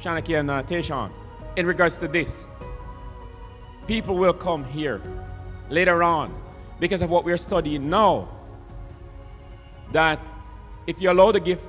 Shanaki 0.00 0.38
and 0.38 0.50
uh, 0.50 0.62
Tayshawn 0.62 1.10
in 1.56 1.66
regards 1.66 1.98
to 1.98 2.08
this. 2.08 2.46
People 3.86 4.16
will 4.16 4.32
come 4.32 4.64
here 4.64 5.02
later 5.68 6.02
on 6.02 6.34
because 6.78 7.02
of 7.02 7.10
what 7.10 7.24
we're 7.24 7.36
studying 7.38 7.90
now. 7.90 8.28
That 9.92 10.20
if 10.86 11.00
you 11.00 11.10
allow 11.10 11.32
the 11.32 11.40
gift 11.40 11.64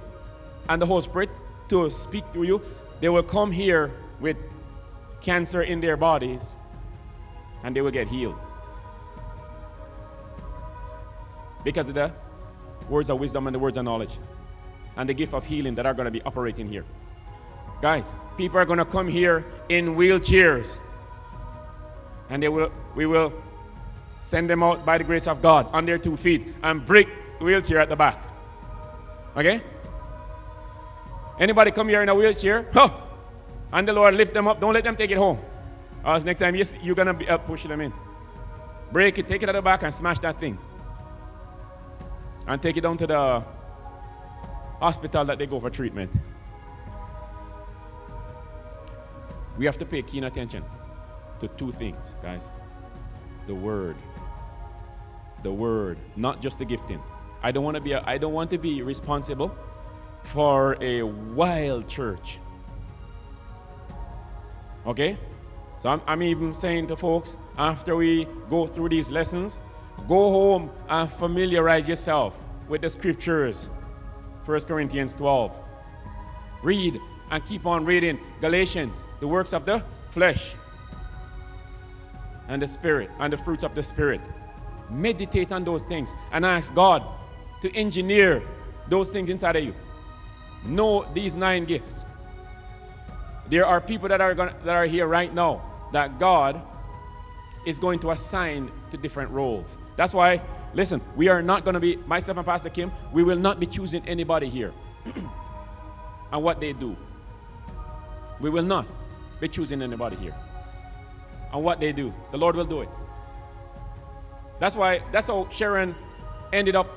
and 0.69 0.81
the 0.81 0.86
Holy 0.86 1.01
Spirit 1.01 1.29
to 1.69 1.89
speak 1.89 2.25
through 2.27 2.43
you, 2.43 2.62
they 3.01 3.10
will 3.10 3.24
come 3.24 3.51
here 3.51 3.91
with 4.19 4.38
cancer 5.22 5.63
in 5.63 5.81
their 5.81 5.98
bodies 5.98 6.55
and 7.63 7.75
they 7.75 7.81
will 7.81 7.91
get 7.91 8.07
healed. 8.07 8.38
Because 11.63 11.88
of 11.89 11.96
the 11.96 12.12
words 12.89 13.10
of 13.10 13.20
wisdom 13.20 13.48
and 13.48 13.55
the 13.55 13.60
words 13.60 13.77
of 13.77 13.86
knowledge 13.86 14.17
and 14.98 15.08
the 15.08 15.13
gift 15.13 15.34
of 15.34 15.46
healing 15.46 15.75
that 15.75 15.86
are 15.86 15.93
going 15.93 16.05
to 16.05 16.12
be 16.12 16.22
operating 16.24 16.67
here. 16.67 16.86
Guys, 17.82 18.13
people 18.38 18.58
are 18.60 18.65
going 18.65 18.79
to 18.79 18.86
come 18.86 19.08
here 19.08 19.46
in 19.70 19.96
wheelchairs. 19.96 20.79
And 22.29 22.41
they 22.41 22.50
will, 22.50 22.72
we 22.96 23.05
will 23.05 23.34
send 24.20 24.50
them 24.50 24.63
out 24.63 24.86
by 24.86 24.98
the 24.98 25.03
grace 25.03 25.27
of 25.27 25.41
God 25.41 25.67
on 25.74 25.86
their 25.86 25.98
two 25.98 26.15
feet 26.15 26.48
and 26.63 26.86
break 26.86 27.08
wheelchair 27.39 27.79
at 27.79 27.89
the 27.89 27.96
back. 27.96 28.24
Okay? 29.36 29.62
Anybody 31.39 31.72
come 31.72 31.89
here 31.89 32.01
in 32.01 32.10
a 32.10 32.15
wheelchair? 32.15 32.70
Huh! 32.74 32.89
And 33.72 33.88
the 33.88 33.93
Lord 33.93 34.13
lift 34.13 34.34
them 34.34 34.48
up. 34.48 34.60
Don't 34.60 34.74
let 34.74 34.84
them 34.84 34.96
take 34.96 35.12
it 35.12 35.17
home. 35.17 35.39
Or 36.05 36.13
else 36.13 36.24
next 36.24 36.39
time 36.39 36.55
yes, 36.55 36.75
you're 36.82 36.96
going 36.96 37.08
to 37.08 37.13
be 37.13 37.27
up 37.27 37.46
pushing 37.46 37.72
them 37.72 37.82
in. 37.82 37.91
Break 38.91 39.17
it, 39.17 39.27
take 39.27 39.41
it 39.41 39.50
at 39.50 39.55
the 39.55 39.62
back 39.62 39.84
and 39.84 39.93
smash 39.93 40.20
that 40.20 40.39
thing. 40.39 40.58
And 42.47 42.62
take 42.62 42.77
it 42.77 42.81
down 42.81 42.97
to 42.97 43.07
the 43.07 43.43
hospital 44.79 45.25
that 45.25 45.39
they 45.39 45.47
go 45.47 45.59
for 45.59 45.69
treatment. 45.69 46.12
We 49.57 49.65
have 49.65 49.77
to 49.77 49.85
pay 49.85 50.01
keen 50.01 50.23
attention 50.25 50.63
to 51.39 51.47
two 51.47 51.71
things, 51.71 52.15
guys. 52.21 52.50
The 53.47 53.55
word. 53.55 53.95
The 55.43 55.51
word, 55.51 55.97
not 56.15 56.41
just 56.41 56.59
the 56.59 56.65
gifting. 56.65 57.01
I 57.41 57.51
don't 57.51 57.63
want 57.63 57.75
to 57.75 57.81
be 57.81 57.91
a, 57.91 58.03
I 58.05 58.17
don't 58.17 58.33
want 58.33 58.50
to 58.51 58.57
be 58.57 58.81
responsible 58.81 59.55
for 60.23 60.77
a 60.81 61.03
wild 61.03 61.88
church. 61.88 62.39
Okay? 64.85 65.17
So 65.79 65.89
I'm, 65.89 66.01
I'm 66.07 66.23
even 66.23 66.53
saying 66.53 66.88
to 66.88 66.95
folks 66.95 67.38
after 67.57 67.95
we 67.95 68.25
go 68.50 68.65
through 68.65 68.89
these 68.89 69.12
lessons, 69.12 69.59
go 70.07 70.31
home 70.31 70.71
and 70.89 71.09
familiarize 71.09 71.88
yourself 71.88 72.39
with 72.67 72.81
the 72.81 72.89
scriptures. 72.89 73.69
1 74.45 74.62
Corinthians 74.62 75.15
12. 75.15 75.59
Read 76.62 77.00
and 77.31 77.45
keep 77.45 77.65
on 77.65 77.85
reading 77.85 78.19
Galatians, 78.41 79.07
the 79.19 79.27
works 79.27 79.53
of 79.53 79.65
the 79.65 79.83
flesh 80.12 80.53
and 82.47 82.62
the 82.62 82.67
spirit 82.67 83.09
and 83.19 83.31
the 83.31 83.38
fruits 83.38 83.63
of 83.63 83.73
the 83.75 83.83
spirit. 83.83 84.21
Meditate 84.89 85.51
on 85.51 85.63
those 85.63 85.83
things 85.83 86.13
and 86.31 86.45
ask 86.45 86.73
God 86.75 87.03
to 87.62 87.73
engineer 87.75 88.43
those 88.88 89.09
things 89.09 89.29
inside 89.29 89.55
of 89.55 89.63
you. 89.63 89.73
Know 90.65 91.05
these 91.13 91.35
nine 91.35 91.65
gifts. 91.65 92.05
There 93.47 93.65
are 93.65 93.81
people 93.81 94.09
that 94.09 94.21
are 94.21 94.33
gonna, 94.33 94.55
that 94.63 94.75
are 94.75 94.85
here 94.85 95.07
right 95.07 95.33
now 95.33 95.62
that 95.91 96.19
God 96.19 96.62
is 97.65 97.79
going 97.79 98.00
to 98.00 98.12
assign 98.12 98.72
to 98.91 98.98
different 98.98 99.32
roles. 99.32 99.77
That's 99.96 100.13
why 100.13 100.41
Listen, 100.74 101.01
we 101.15 101.27
are 101.27 101.41
not 101.41 101.63
going 101.63 101.75
to 101.75 101.79
be, 101.79 101.98
myself 102.08 102.38
and 102.38 102.46
Pastor 102.46 102.70
Kim, 102.70 102.91
we 103.12 103.24
will 103.24 103.38
not 103.38 103.60
be 103.60 103.65
choosing 103.65 104.03
anybody 104.08 104.50
here 104.50 104.74
and 106.32 106.43
what 106.43 106.60
they 106.60 106.74
do. 106.74 106.96
We 108.39 108.50
will 108.50 108.63
not 108.63 108.88
be 109.39 109.48
choosing 109.48 109.82
anybody 109.82 110.15
here 110.15 110.36
and 111.51 111.63
what 111.63 111.79
they 111.79 111.91
do. 111.91 112.12
The 112.32 112.38
Lord 112.38 112.55
will 112.55 112.65
do 112.65 112.82
it. 112.82 112.89
That's 114.60 114.75
why, 114.75 115.03
that's 115.12 115.27
how 115.27 115.48
Sharon 115.50 115.96
ended 116.51 116.75
up 116.75 116.88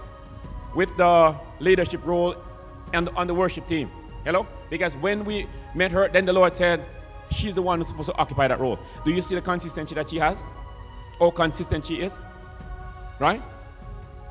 with 0.75 0.97
the 0.97 1.37
leadership 1.61 2.05
role 2.07 2.37
and 2.95 3.09
on 3.11 3.27
the 3.27 3.35
worship 3.35 3.67
team. 3.67 3.91
Hello? 4.25 4.47
Because 4.71 4.97
when 4.97 5.25
we 5.25 5.47
met 5.75 5.91
her, 5.93 6.09
then 6.09 6.25
the 6.25 6.33
Lord 6.33 6.55
said, 6.55 6.83
she's 7.31 7.55
the 7.55 7.63
one 7.63 7.79
who's 7.79 7.89
supposed 7.89 8.09
to 8.11 8.17
occupy 8.17 8.49
that 8.49 8.61
role. 8.61 8.79
Do 9.05 9.11
you 9.11 9.23
see 9.23 9.35
the 9.35 9.41
consistency 9.41 9.95
that 9.95 10.11
she 10.11 10.19
has? 10.19 10.43
How 11.19 11.31
consistent 11.31 11.87
she 11.87 12.01
is? 12.01 12.19
Right? 13.19 13.43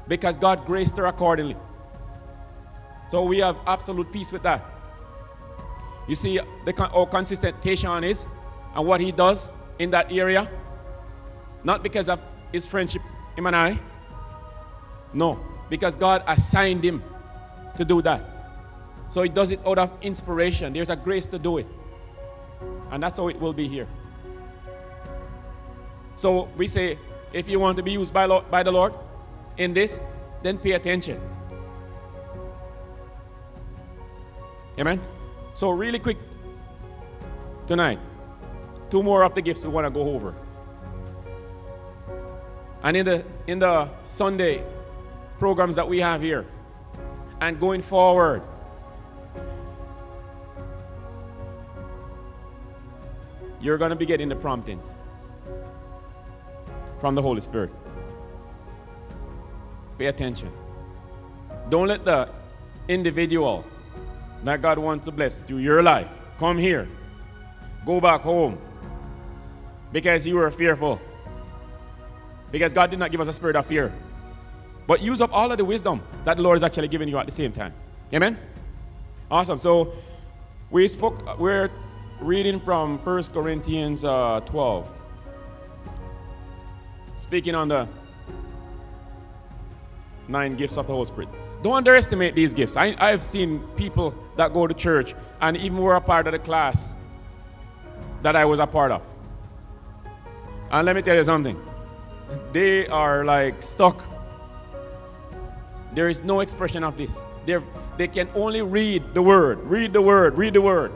Because 0.07 0.37
God 0.37 0.65
graced 0.65 0.97
her 0.97 1.05
accordingly. 1.05 1.57
So 3.09 3.23
we 3.23 3.39
have 3.39 3.57
absolute 3.65 4.11
peace 4.11 4.31
with 4.31 4.43
that. 4.43 4.63
You 6.07 6.15
see 6.15 6.39
the, 6.65 6.73
how 6.77 7.05
consistent 7.05 7.61
Tayshawn 7.61 8.03
is 8.03 8.25
and 8.75 8.85
what 8.85 9.01
he 9.01 9.11
does 9.11 9.49
in 9.79 9.91
that 9.91 10.11
area? 10.11 10.49
Not 11.63 11.81
because 11.81 12.09
of 12.09 12.19
his 12.51 12.65
friendship, 12.65 13.01
him 13.35 13.47
and 13.47 13.55
I. 13.55 13.79
No, 15.13 15.39
because 15.69 15.95
God 15.95 16.23
assigned 16.27 16.83
him 16.83 17.03
to 17.77 17.85
do 17.85 18.01
that. 18.03 18.23
So 19.09 19.21
he 19.21 19.29
does 19.29 19.51
it 19.51 19.59
out 19.65 19.79
of 19.79 19.91
inspiration. 20.01 20.73
There's 20.73 20.89
a 20.89 20.95
grace 20.95 21.27
to 21.27 21.39
do 21.39 21.57
it. 21.57 21.67
And 22.95 23.03
that's 23.03 23.17
how 23.17 23.27
it 23.27 23.37
will 23.41 23.51
be 23.51 23.67
here. 23.67 23.87
So 26.15 26.47
we 26.55 26.65
say, 26.65 26.97
if 27.33 27.49
you 27.49 27.59
want 27.59 27.75
to 27.75 27.83
be 27.83 27.91
used 27.91 28.13
by, 28.13 28.25
by 28.25 28.63
the 28.63 28.71
Lord 28.71 28.93
in 29.57 29.73
this, 29.73 29.99
then 30.43 30.57
pay 30.57 30.71
attention. 30.71 31.19
Amen. 34.79 35.01
So 35.55 35.71
really 35.71 35.99
quick 35.99 36.17
tonight, 37.67 37.99
two 38.89 39.03
more 39.03 39.25
of 39.25 39.35
the 39.35 39.41
gifts 39.41 39.65
we 39.65 39.71
want 39.71 39.85
to 39.85 39.91
go 39.91 40.15
over. 40.15 40.33
And 42.81 42.95
in 42.95 43.05
the 43.05 43.25
in 43.47 43.59
the 43.59 43.89
Sunday 44.05 44.63
programs 45.37 45.75
that 45.75 45.89
we 45.89 45.99
have 45.99 46.21
here, 46.21 46.45
and 47.41 47.59
going 47.59 47.81
forward, 47.81 48.41
you're 53.65 53.79
going 53.79 53.89
to 53.89 53.95
be 53.95 54.05
getting 54.05 54.29
the 54.29 54.35
promptings 54.35 54.95
from 56.99 57.15
the 57.15 57.21
Holy 57.21 57.41
Spirit. 57.41 57.71
Pay 59.97 60.05
attention. 60.05 60.51
Don't 61.69 61.87
let 61.87 62.05
the 62.05 62.29
individual 62.87 63.65
that 64.43 64.61
God 64.61 64.77
wants 64.77 65.05
to 65.05 65.11
bless 65.11 65.41
through 65.41 65.57
your 65.57 65.81
life 65.81 66.07
come 66.37 66.57
here, 66.57 66.87
go 67.85 67.99
back 67.99 68.21
home 68.21 68.57
because 69.91 70.27
you 70.27 70.35
were 70.35 70.51
fearful. 70.51 70.99
Because 72.51 72.73
God 72.73 72.91
did 72.91 72.99
not 72.99 73.11
give 73.11 73.21
us 73.21 73.27
a 73.27 73.33
spirit 73.33 73.55
of 73.55 73.65
fear. 73.65 73.91
But 74.87 75.01
use 75.01 75.21
up 75.21 75.33
all 75.33 75.51
of 75.51 75.57
the 75.57 75.65
wisdom 75.65 76.01
that 76.25 76.37
the 76.37 76.43
Lord 76.43 76.57
is 76.57 76.63
actually 76.63 76.89
giving 76.89 77.07
you 77.07 77.17
at 77.17 77.25
the 77.25 77.31
same 77.31 77.51
time. 77.51 77.73
Amen? 78.13 78.37
Awesome. 79.31 79.57
So 79.57 79.93
we 80.69 80.87
spoke, 80.87 81.39
we're 81.39 81.71
reading 82.25 82.59
from 82.59 82.97
1 82.99 83.23
Corinthians 83.25 84.03
uh, 84.03 84.41
12. 84.47 84.91
Speaking 87.13 87.53
on 87.53 87.67
the 87.67 87.87
nine 90.27 90.55
gifts 90.55 90.77
of 90.77 90.87
the 90.87 90.93
Holy 90.93 91.05
Spirit. 91.05 91.29
Don't 91.61 91.75
underestimate 91.75 92.33
these 92.33 92.51
gifts. 92.53 92.77
I, 92.77 92.95
I've 92.97 93.23
seen 93.23 93.59
people 93.75 94.15
that 94.37 94.53
go 94.53 94.65
to 94.65 94.73
church 94.73 95.13
and 95.39 95.55
even 95.55 95.77
were 95.77 95.95
a 95.95 96.01
part 96.01 96.25
of 96.25 96.33
the 96.33 96.39
class 96.39 96.95
that 98.23 98.35
I 98.35 98.43
was 98.43 98.59
a 98.59 98.65
part 98.65 98.91
of. 98.91 99.03
And 100.71 100.83
let 100.83 100.95
me 100.95 101.03
tell 101.03 101.15
you 101.15 101.23
something. 101.23 101.63
They 102.51 102.87
are 102.87 103.23
like 103.23 103.61
stuck. 103.61 104.03
There 105.93 106.09
is 106.09 106.23
no 106.23 106.39
expression 106.39 106.83
of 106.83 106.97
this. 106.97 107.23
They're, 107.45 107.63
they 107.97 108.07
can 108.07 108.29
only 108.33 108.63
read 108.63 109.13
the 109.13 109.21
word, 109.21 109.59
read 109.59 109.93
the 109.93 110.01
word, 110.01 110.35
read 110.39 110.53
the 110.55 110.61
word. 110.61 110.91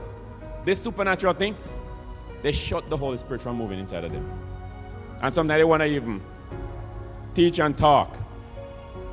This 0.69 0.79
supernatural 0.79 1.33
thing, 1.33 1.57
they 2.43 2.51
shut 2.51 2.91
the 2.91 2.95
Holy 2.95 3.17
Spirit 3.17 3.41
from 3.41 3.57
moving 3.57 3.79
inside 3.79 4.03
of 4.03 4.11
them. 4.11 4.23
And 5.19 5.33
sometimes 5.33 5.57
they 5.57 5.63
want 5.63 5.81
to 5.81 5.87
even 5.87 6.21
teach 7.33 7.59
and 7.59 7.75
talk. 7.75 8.15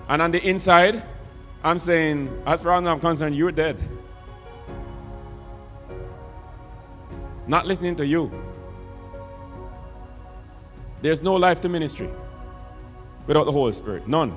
And 0.06 0.20
on 0.20 0.32
the 0.32 0.46
inside, 0.46 1.02
I'm 1.64 1.78
saying, 1.78 2.28
as 2.44 2.62
far 2.62 2.72
as 2.72 2.86
I'm 2.86 3.00
concerned, 3.00 3.36
you're 3.36 3.52
dead. 3.52 3.78
Not 7.46 7.64
listening 7.66 7.96
to 7.96 8.06
you. 8.06 8.30
There's 11.00 11.22
no 11.22 11.36
life 11.36 11.62
to 11.62 11.70
ministry 11.70 12.10
without 13.26 13.44
the 13.44 13.52
Holy 13.52 13.72
Spirit. 13.72 14.06
None. 14.06 14.36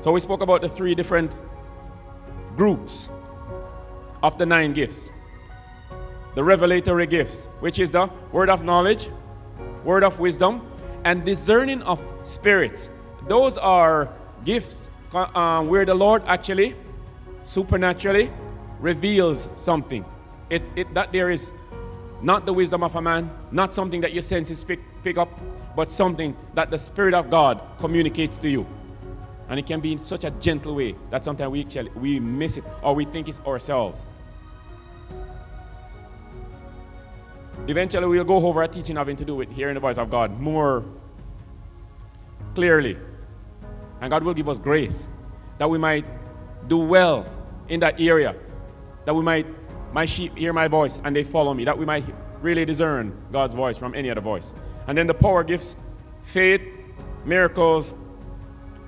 So 0.00 0.10
we 0.10 0.20
spoke 0.20 0.40
about 0.40 0.62
the 0.62 0.70
three 0.70 0.94
different 0.94 1.38
groups 2.56 3.10
of 4.22 4.38
the 4.38 4.46
nine 4.46 4.72
gifts. 4.72 5.10
The 6.36 6.44
revelatory 6.44 7.06
gifts, 7.06 7.46
which 7.60 7.78
is 7.78 7.90
the 7.90 8.10
word 8.30 8.50
of 8.50 8.62
knowledge, 8.62 9.08
word 9.84 10.04
of 10.04 10.20
wisdom, 10.20 10.60
and 11.02 11.24
discerning 11.24 11.80
of 11.82 12.04
spirits. 12.24 12.90
Those 13.26 13.56
are 13.56 14.10
gifts 14.44 14.90
uh, 15.14 15.64
where 15.64 15.86
the 15.86 15.94
Lord 15.94 16.22
actually 16.26 16.74
supernaturally 17.42 18.30
reveals 18.80 19.48
something. 19.56 20.04
It, 20.50 20.68
it, 20.76 20.92
that 20.92 21.10
there 21.10 21.30
is 21.30 21.52
not 22.20 22.44
the 22.44 22.52
wisdom 22.52 22.82
of 22.82 22.94
a 22.96 23.00
man, 23.00 23.30
not 23.50 23.72
something 23.72 24.02
that 24.02 24.12
your 24.12 24.20
senses 24.20 24.62
pick, 24.62 24.80
pick 25.02 25.16
up, 25.16 25.30
but 25.74 25.88
something 25.88 26.36
that 26.52 26.70
the 26.70 26.76
Spirit 26.76 27.14
of 27.14 27.30
God 27.30 27.62
communicates 27.78 28.38
to 28.40 28.50
you. 28.50 28.66
And 29.48 29.58
it 29.58 29.64
can 29.64 29.80
be 29.80 29.92
in 29.92 29.98
such 29.98 30.24
a 30.24 30.30
gentle 30.32 30.74
way 30.74 30.96
that 31.08 31.24
sometimes 31.24 31.50
we, 31.50 31.62
actually, 31.62 31.92
we 31.92 32.20
miss 32.20 32.58
it 32.58 32.64
or 32.82 32.94
we 32.94 33.06
think 33.06 33.26
it's 33.26 33.40
ourselves. 33.40 34.04
Eventually, 37.68 38.06
we'll 38.06 38.24
go 38.24 38.46
over 38.46 38.62
a 38.62 38.68
teaching 38.68 38.96
having 38.96 39.16
to 39.16 39.24
do 39.24 39.34
with 39.34 39.50
hearing 39.50 39.74
the 39.74 39.80
voice 39.80 39.98
of 39.98 40.10
God 40.10 40.40
more 40.40 40.84
clearly. 42.54 42.96
And 44.00 44.10
God 44.10 44.22
will 44.22 44.34
give 44.34 44.48
us 44.48 44.58
grace 44.58 45.08
that 45.58 45.68
we 45.68 45.78
might 45.78 46.04
do 46.68 46.78
well 46.78 47.26
in 47.68 47.80
that 47.80 48.00
area, 48.00 48.36
that 49.04 49.14
we 49.14 49.22
might, 49.22 49.46
my 49.92 50.04
sheep 50.04 50.36
hear 50.36 50.52
my 50.52 50.68
voice 50.68 51.00
and 51.04 51.14
they 51.14 51.24
follow 51.24 51.54
me, 51.54 51.64
that 51.64 51.76
we 51.76 51.84
might 51.84 52.04
really 52.40 52.64
discern 52.64 53.16
God's 53.32 53.54
voice 53.54 53.76
from 53.76 53.94
any 53.94 54.10
other 54.10 54.20
voice. 54.20 54.54
And 54.86 54.96
then 54.96 55.06
the 55.06 55.14
power 55.14 55.42
gifts, 55.42 55.74
faith, 56.22 56.62
miracles, 57.24 57.94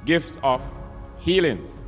gifts 0.05 0.39
of 0.43 0.63
healings. 1.19 1.83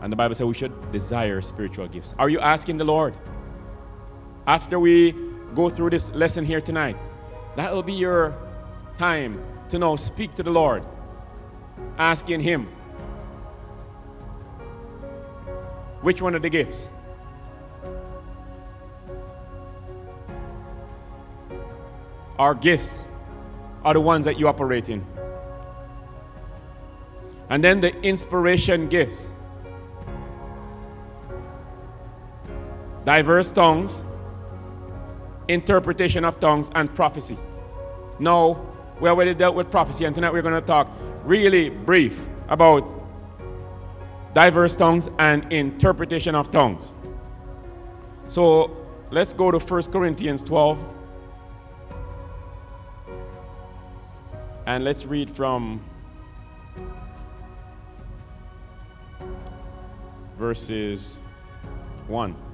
And 0.00 0.12
the 0.12 0.16
Bible 0.16 0.34
says 0.34 0.46
we 0.46 0.54
should 0.54 0.92
desire 0.92 1.40
spiritual 1.40 1.88
gifts. 1.88 2.14
Are 2.18 2.28
you 2.28 2.40
asking 2.40 2.76
the 2.76 2.84
Lord? 2.84 3.16
After 4.46 4.78
we 4.78 5.14
go 5.54 5.68
through 5.68 5.90
this 5.90 6.10
lesson 6.12 6.44
here 6.44 6.60
tonight, 6.60 6.96
that 7.56 7.72
will 7.72 7.82
be 7.82 7.94
your 7.94 8.36
time 8.98 9.42
to 9.70 9.78
know, 9.78 9.96
speak 9.96 10.34
to 10.34 10.42
the 10.42 10.50
Lord, 10.50 10.84
asking 11.98 12.40
Him 12.40 12.68
which 16.02 16.22
one 16.22 16.34
of 16.34 16.42
the 16.42 16.50
gifts. 16.50 16.88
Our 22.38 22.54
gifts 22.54 23.06
are 23.82 23.94
the 23.94 24.00
ones 24.00 24.26
that 24.26 24.38
you 24.38 24.46
operate 24.46 24.88
in. 24.88 25.04
And 27.48 27.64
then 27.64 27.80
the 27.80 27.98
inspiration 28.02 28.88
gifts. 28.88 29.32
Diverse 33.06 33.52
tongues, 33.52 34.02
interpretation 35.46 36.24
of 36.24 36.40
tongues, 36.40 36.72
and 36.74 36.92
prophecy. 36.92 37.38
Now, 38.18 38.60
we 38.98 39.08
already 39.08 39.32
dealt 39.32 39.54
with 39.54 39.70
prophecy, 39.70 40.06
and 40.06 40.12
tonight 40.12 40.32
we're 40.32 40.42
going 40.42 40.60
to 40.60 40.66
talk 40.66 40.90
really 41.22 41.68
brief 41.68 42.26
about 42.48 42.82
diverse 44.34 44.74
tongues 44.74 45.08
and 45.20 45.52
interpretation 45.52 46.34
of 46.34 46.50
tongues. 46.50 46.94
So 48.26 48.76
let's 49.12 49.32
go 49.32 49.52
to 49.52 49.60
1 49.60 49.82
Corinthians 49.84 50.42
12. 50.42 50.84
And 54.66 54.82
let's 54.82 55.06
read 55.06 55.30
from 55.30 55.80
verses 60.36 61.20
1. 62.08 62.45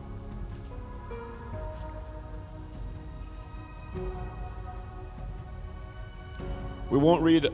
We 6.92 6.98
won't 6.98 7.22
read 7.22 7.48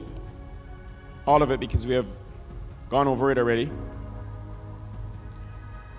all 1.24 1.44
of 1.44 1.53
it 1.53 1.61
because 1.61 1.87
we 1.87 1.94
have 1.94 2.09
gone 2.90 3.07
over 3.07 3.31
it 3.31 3.38
already. 3.38 3.70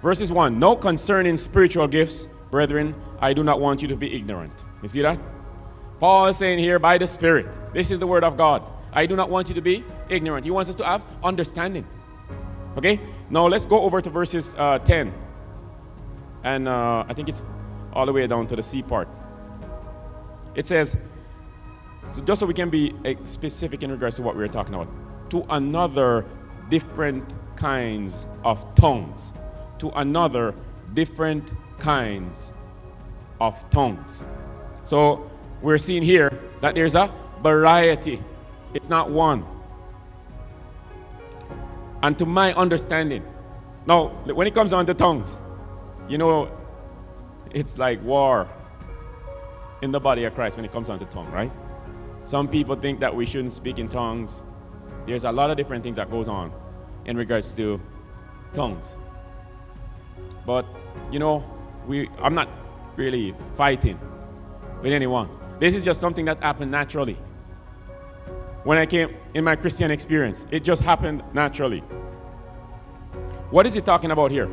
Verses 0.03 0.29
1 0.29 0.59
No 0.59 0.75
concerning 0.75 1.37
spiritual 1.37 1.87
gifts, 1.87 2.27
brethren, 2.51 2.93
I 3.21 3.31
do 3.31 3.41
not 3.41 3.61
want 3.61 3.81
you 3.81 3.87
to 3.87 3.95
be 3.95 4.13
ignorant. 4.13 4.51
You 4.81 4.89
see 4.89 5.01
that? 5.03 5.17
Paul 6.01 6.27
is 6.27 6.35
saying 6.35 6.59
here 6.59 6.79
by 6.79 6.97
the 6.97 7.07
Spirit, 7.07 7.47
this 7.73 7.91
is 7.91 8.01
the 8.01 8.07
word 8.07 8.25
of 8.25 8.35
God. 8.35 8.61
I 8.91 9.05
do 9.05 9.15
not 9.15 9.29
want 9.29 9.47
you 9.47 9.55
to 9.55 9.61
be 9.61 9.85
ignorant. 10.09 10.43
He 10.43 10.51
wants 10.51 10.69
us 10.69 10.75
to 10.75 10.85
have 10.85 11.01
understanding. 11.23 11.87
Okay? 12.75 12.99
Now 13.29 13.47
let's 13.47 13.65
go 13.65 13.83
over 13.83 14.01
to 14.01 14.09
verses 14.09 14.53
uh, 14.57 14.79
10. 14.79 15.13
And 16.43 16.67
uh, 16.67 17.05
I 17.07 17.13
think 17.13 17.29
it's 17.29 17.41
all 17.93 18.05
the 18.05 18.11
way 18.11 18.27
down 18.27 18.47
to 18.47 18.57
the 18.57 18.63
C 18.63 18.81
part. 18.81 19.07
It 20.55 20.65
says, 20.65 20.97
so 22.11 22.21
just 22.23 22.39
so 22.39 22.45
we 22.45 22.53
can 22.53 22.69
be 22.69 22.93
eh, 23.05 23.15
specific 23.23 23.83
in 23.83 23.91
regards 23.91 24.15
to 24.17 24.21
what 24.21 24.35
we 24.35 24.43
are 24.43 24.47
talking 24.47 24.73
about, 24.73 24.87
to 25.29 25.45
another 25.49 26.25
different 26.69 27.33
kinds 27.55 28.25
of 28.43 28.63
tongues, 28.75 29.31
to 29.77 29.89
another 29.91 30.55
different 30.93 31.51
kinds 31.77 32.51
of 33.39 33.69
tongues. 33.69 34.23
So 34.83 35.29
we're 35.61 35.77
seeing 35.77 36.03
here 36.03 36.37
that 36.61 36.75
there's 36.75 36.95
a 36.95 37.13
variety, 37.43 38.21
it's 38.73 38.89
not 38.89 39.09
one. 39.09 39.45
And 42.01 42.17
to 42.17 42.25
my 42.25 42.53
understanding, 42.53 43.23
now 43.85 44.07
when 44.33 44.47
it 44.47 44.53
comes 44.53 44.71
down 44.71 44.85
to 44.87 44.93
tongues, 44.93 45.37
you 46.07 46.17
know, 46.17 46.49
it's 47.51 47.77
like 47.77 48.01
war 48.03 48.47
in 49.81 49.91
the 49.91 49.99
body 49.99 50.23
of 50.23 50.33
Christ 50.33 50.55
when 50.55 50.65
it 50.65 50.71
comes 50.71 50.87
down 50.87 50.99
to 50.99 51.05
tongue, 51.05 51.29
right? 51.31 51.51
Some 52.29 52.47
people 52.47 52.75
think 52.75 52.99
that 52.99 53.15
we 53.15 53.25
shouldn't 53.25 53.53
speak 53.53 53.79
in 53.79 53.89
tongues. 53.89 54.43
There's 55.07 55.25
a 55.25 55.31
lot 55.31 55.49
of 55.49 55.57
different 55.57 55.81
things 55.81 55.97
that 55.97 56.11
goes 56.11 56.27
on 56.27 56.53
in 57.05 57.17
regards 57.17 57.55
to 57.55 57.81
tongues. 58.53 58.97
But 60.45 60.63
you 61.11 61.17
know, 61.17 61.43
we 61.87 62.07
I'm 62.21 62.35
not 62.35 62.47
really 62.97 63.33
fighting 63.55 63.99
with 64.83 64.93
anyone. 64.93 65.27
This 65.57 65.73
is 65.73 65.83
just 65.83 65.99
something 65.99 66.23
that 66.25 66.39
happened 66.43 66.69
naturally. 66.69 67.17
When 68.63 68.77
I 68.77 68.85
came 68.85 69.15
in 69.33 69.43
my 69.43 69.55
Christian 69.55 69.89
experience, 69.89 70.45
it 70.51 70.63
just 70.63 70.83
happened 70.83 71.23
naturally. 71.33 71.79
What 73.49 73.65
is 73.65 73.73
he 73.73 73.81
talking 73.81 74.11
about 74.11 74.29
here? 74.29 74.49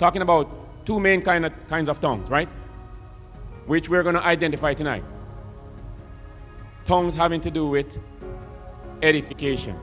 Talking 0.00 0.22
about 0.22 0.50
two 0.84 0.98
main 0.98 1.22
kind 1.22 1.46
of, 1.46 1.52
kinds 1.68 1.88
of 1.88 2.00
tongues, 2.00 2.28
right? 2.28 2.48
Which 3.66 3.88
we're 3.88 4.02
going 4.02 4.16
to 4.16 4.24
identify 4.24 4.74
tonight 4.74 5.04
tongues 6.84 7.14
having 7.14 7.40
to 7.40 7.50
do 7.50 7.66
with 7.66 7.98
edification. 9.02 9.78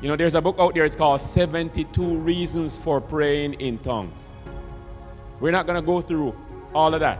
You 0.00 0.08
know, 0.08 0.16
there's 0.16 0.34
a 0.34 0.42
book 0.42 0.56
out 0.58 0.74
there, 0.74 0.84
it's 0.84 0.94
called 0.94 1.20
72 1.20 2.18
Reasons 2.18 2.76
for 2.76 3.00
Praying 3.00 3.54
in 3.54 3.78
Tongues. 3.78 4.32
We're 5.40 5.52
not 5.52 5.66
going 5.66 5.80
to 5.80 5.84
go 5.84 6.00
through 6.00 6.36
all 6.74 6.92
of 6.92 7.00
that, 7.00 7.18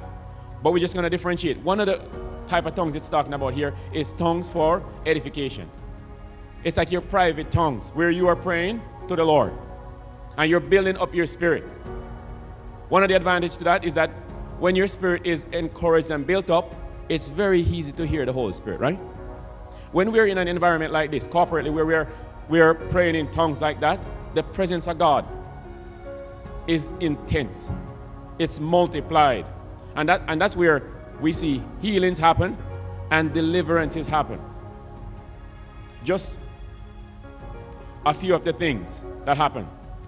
but 0.62 0.72
we're 0.72 0.78
just 0.78 0.94
going 0.94 1.04
to 1.04 1.10
differentiate. 1.10 1.58
One 1.58 1.80
of 1.80 1.86
the 1.86 2.02
type 2.46 2.66
of 2.66 2.74
tongues 2.74 2.94
it's 2.94 3.08
talking 3.08 3.32
about 3.32 3.54
here 3.54 3.74
is 3.92 4.12
tongues 4.12 4.48
for 4.48 4.84
edification. 5.06 5.68
It's 6.64 6.76
like 6.76 6.92
your 6.92 7.00
private 7.00 7.50
tongues 7.50 7.90
where 7.90 8.10
you 8.10 8.28
are 8.28 8.36
praying 8.36 8.82
to 9.08 9.16
the 9.16 9.24
Lord 9.24 9.52
and 10.36 10.50
you're 10.50 10.60
building 10.60 10.96
up 10.96 11.14
your 11.14 11.26
spirit. 11.26 11.64
One 12.88 13.02
of 13.02 13.08
the 13.08 13.16
advantages 13.16 13.56
to 13.58 13.64
that 13.64 13.84
is 13.84 13.94
that 13.94 14.10
when 14.58 14.76
your 14.76 14.86
spirit 14.86 15.22
is 15.24 15.46
encouraged 15.52 16.10
and 16.10 16.26
built 16.26 16.50
up, 16.50 16.74
it's 17.08 17.28
very 17.28 17.60
easy 17.60 17.92
to 17.92 18.06
hear 18.06 18.24
the 18.26 18.32
Holy 18.32 18.52
Spirit, 18.52 18.80
right? 18.80 18.98
When 19.92 20.12
we're 20.12 20.26
in 20.26 20.38
an 20.38 20.48
environment 20.48 20.92
like 20.92 21.10
this, 21.10 21.28
corporately, 21.28 21.72
where 21.72 21.86
we're, 21.86 22.08
we're 22.48 22.74
praying 22.74 23.14
in 23.14 23.30
tongues 23.30 23.60
like 23.60 23.80
that, 23.80 24.00
the 24.34 24.42
presence 24.42 24.86
of 24.88 24.98
God 24.98 25.26
is 26.66 26.90
intense. 27.00 27.70
It's 28.38 28.60
multiplied. 28.60 29.46
And, 29.94 30.08
that, 30.08 30.22
and 30.28 30.40
that's 30.40 30.56
where 30.56 30.82
we 31.20 31.32
see 31.32 31.62
healings 31.80 32.18
happen 32.18 32.56
and 33.10 33.32
deliverances 33.32 34.06
happen. 34.06 34.40
Just 36.04 36.38
a 38.04 38.12
few 38.12 38.34
of 38.34 38.44
the 38.44 38.52
things 38.52 39.02
that 39.24 39.36
happen 39.36 39.66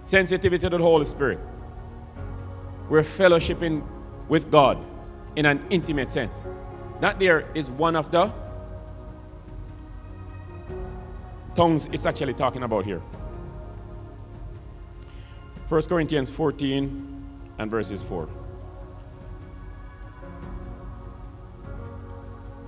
sensitivity 0.08 0.62
to 0.62 0.70
the 0.70 0.82
Holy 0.82 1.04
Spirit. 1.04 1.38
We're 2.88 3.02
fellowshipping 3.02 3.86
with 4.28 4.50
God 4.50 4.78
in 5.36 5.44
an 5.44 5.62
intimate 5.68 6.10
sense. 6.10 6.46
That 7.00 7.18
there 7.18 7.48
is 7.54 7.70
one 7.70 7.96
of 7.96 8.10
the 8.10 8.32
tongues 11.54 11.88
it's 11.92 12.06
actually 12.06 12.34
talking 12.34 12.62
about 12.62 12.84
here. 12.84 13.02
1 15.68 15.82
Corinthians 15.82 16.30
14 16.30 17.24
and 17.58 17.70
verses 17.70 18.02
4. 18.02 18.28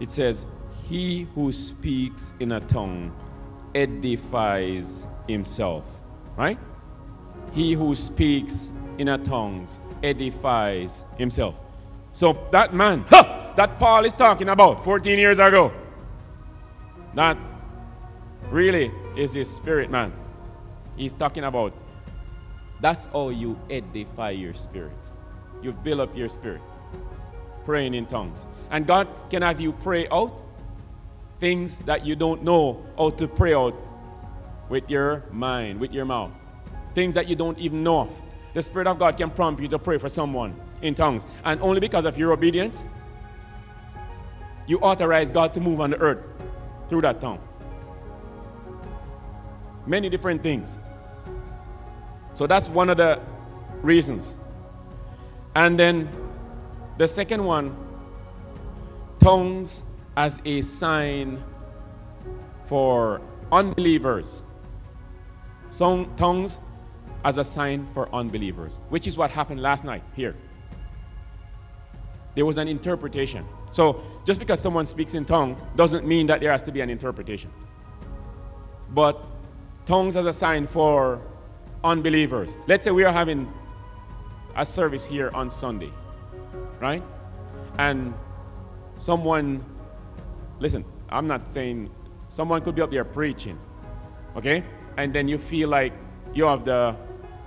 It 0.00 0.10
says, 0.10 0.46
He 0.84 1.28
who 1.34 1.52
speaks 1.52 2.34
in 2.40 2.52
a 2.52 2.60
tongue 2.60 3.14
edifies 3.74 5.06
himself. 5.28 5.84
Right? 6.36 6.58
He 7.52 7.72
who 7.72 7.94
speaks 7.94 8.70
in 8.98 9.08
a 9.08 9.18
tongues 9.18 9.78
edifies 10.02 11.04
himself. 11.16 11.54
So 12.12 12.48
that 12.50 12.74
man, 12.74 13.04
huh, 13.08 13.39
that 13.56 13.78
Paul 13.78 14.04
is 14.04 14.14
talking 14.14 14.48
about 14.48 14.84
14 14.84 15.18
years 15.18 15.38
ago, 15.38 15.72
that 17.14 17.36
really 18.50 18.90
is 19.16 19.34
his 19.34 19.50
spirit 19.50 19.90
man. 19.90 20.12
He's 20.96 21.12
talking 21.12 21.44
about 21.44 21.72
that's 22.80 23.06
how 23.06 23.28
you 23.28 23.58
edify 23.68 24.30
your 24.30 24.54
spirit. 24.54 24.92
You 25.62 25.72
build 25.72 26.00
up 26.00 26.16
your 26.16 26.28
spirit. 26.28 26.62
Praying 27.64 27.94
in 27.94 28.06
tongues. 28.06 28.46
And 28.70 28.86
God 28.86 29.06
can 29.28 29.42
have 29.42 29.60
you 29.60 29.72
pray 29.72 30.08
out 30.08 30.32
things 31.40 31.80
that 31.80 32.04
you 32.04 32.16
don't 32.16 32.42
know 32.42 32.84
how 32.96 33.10
to 33.10 33.28
pray 33.28 33.54
out 33.54 33.74
with 34.68 34.88
your 34.88 35.24
mind, 35.30 35.80
with 35.80 35.92
your 35.92 36.04
mouth. 36.04 36.30
Things 36.94 37.14
that 37.14 37.28
you 37.28 37.36
don't 37.36 37.58
even 37.58 37.82
know 37.82 38.00
of. 38.00 38.22
The 38.54 38.62
Spirit 38.62 38.86
of 38.86 38.98
God 38.98 39.16
can 39.16 39.30
prompt 39.30 39.60
you 39.60 39.68
to 39.68 39.78
pray 39.78 39.98
for 39.98 40.08
someone 40.08 40.58
in 40.82 40.94
tongues. 40.94 41.26
And 41.44 41.60
only 41.60 41.80
because 41.80 42.04
of 42.04 42.18
your 42.18 42.32
obedience, 42.32 42.84
you 44.66 44.78
authorize 44.78 45.30
God 45.30 45.52
to 45.54 45.60
move 45.60 45.80
on 45.80 45.90
the 45.90 45.98
earth 45.98 46.24
through 46.88 47.02
that 47.02 47.20
tongue. 47.20 47.40
Many 49.86 50.08
different 50.08 50.42
things. 50.42 50.78
So 52.32 52.46
that's 52.46 52.68
one 52.68 52.90
of 52.90 52.96
the 52.96 53.20
reasons. 53.82 54.36
And 55.54 55.78
then 55.78 56.08
the 56.98 57.08
second 57.08 57.44
one 57.44 57.76
tongues 59.18 59.84
as 60.16 60.40
a 60.44 60.60
sign 60.60 61.42
for 62.64 63.20
unbelievers. 63.50 64.42
Tongues 66.16 66.58
as 67.24 67.38
a 67.38 67.44
sign 67.44 67.86
for 67.92 68.14
unbelievers, 68.14 68.80
which 68.88 69.06
is 69.06 69.18
what 69.18 69.30
happened 69.30 69.60
last 69.60 69.84
night 69.84 70.02
here 70.14 70.36
there 72.34 72.46
was 72.46 72.58
an 72.58 72.68
interpretation. 72.68 73.44
So 73.70 74.02
just 74.24 74.40
because 74.40 74.60
someone 74.60 74.86
speaks 74.86 75.14
in 75.14 75.24
tongue 75.24 75.56
doesn't 75.76 76.06
mean 76.06 76.26
that 76.26 76.40
there 76.40 76.50
has 76.50 76.62
to 76.64 76.72
be 76.72 76.80
an 76.80 76.90
interpretation. 76.90 77.50
But 78.90 79.22
tongues 79.86 80.16
as 80.16 80.26
a 80.26 80.32
sign 80.32 80.66
for 80.66 81.20
unbelievers. 81.84 82.56
Let's 82.66 82.84
say 82.84 82.90
we 82.90 83.04
are 83.04 83.12
having 83.12 83.52
a 84.56 84.66
service 84.66 85.04
here 85.04 85.30
on 85.34 85.50
Sunday, 85.50 85.92
right? 86.80 87.02
And 87.78 88.12
someone, 88.96 89.64
listen, 90.58 90.84
I'm 91.08 91.26
not 91.26 91.48
saying 91.48 91.90
someone 92.28 92.62
could 92.62 92.74
be 92.74 92.82
up 92.82 92.90
there 92.90 93.04
preaching, 93.04 93.58
okay? 94.36 94.64
And 94.96 95.12
then 95.12 95.28
you 95.28 95.38
feel 95.38 95.68
like 95.68 95.92
you 96.34 96.44
have 96.44 96.64
the 96.64 96.96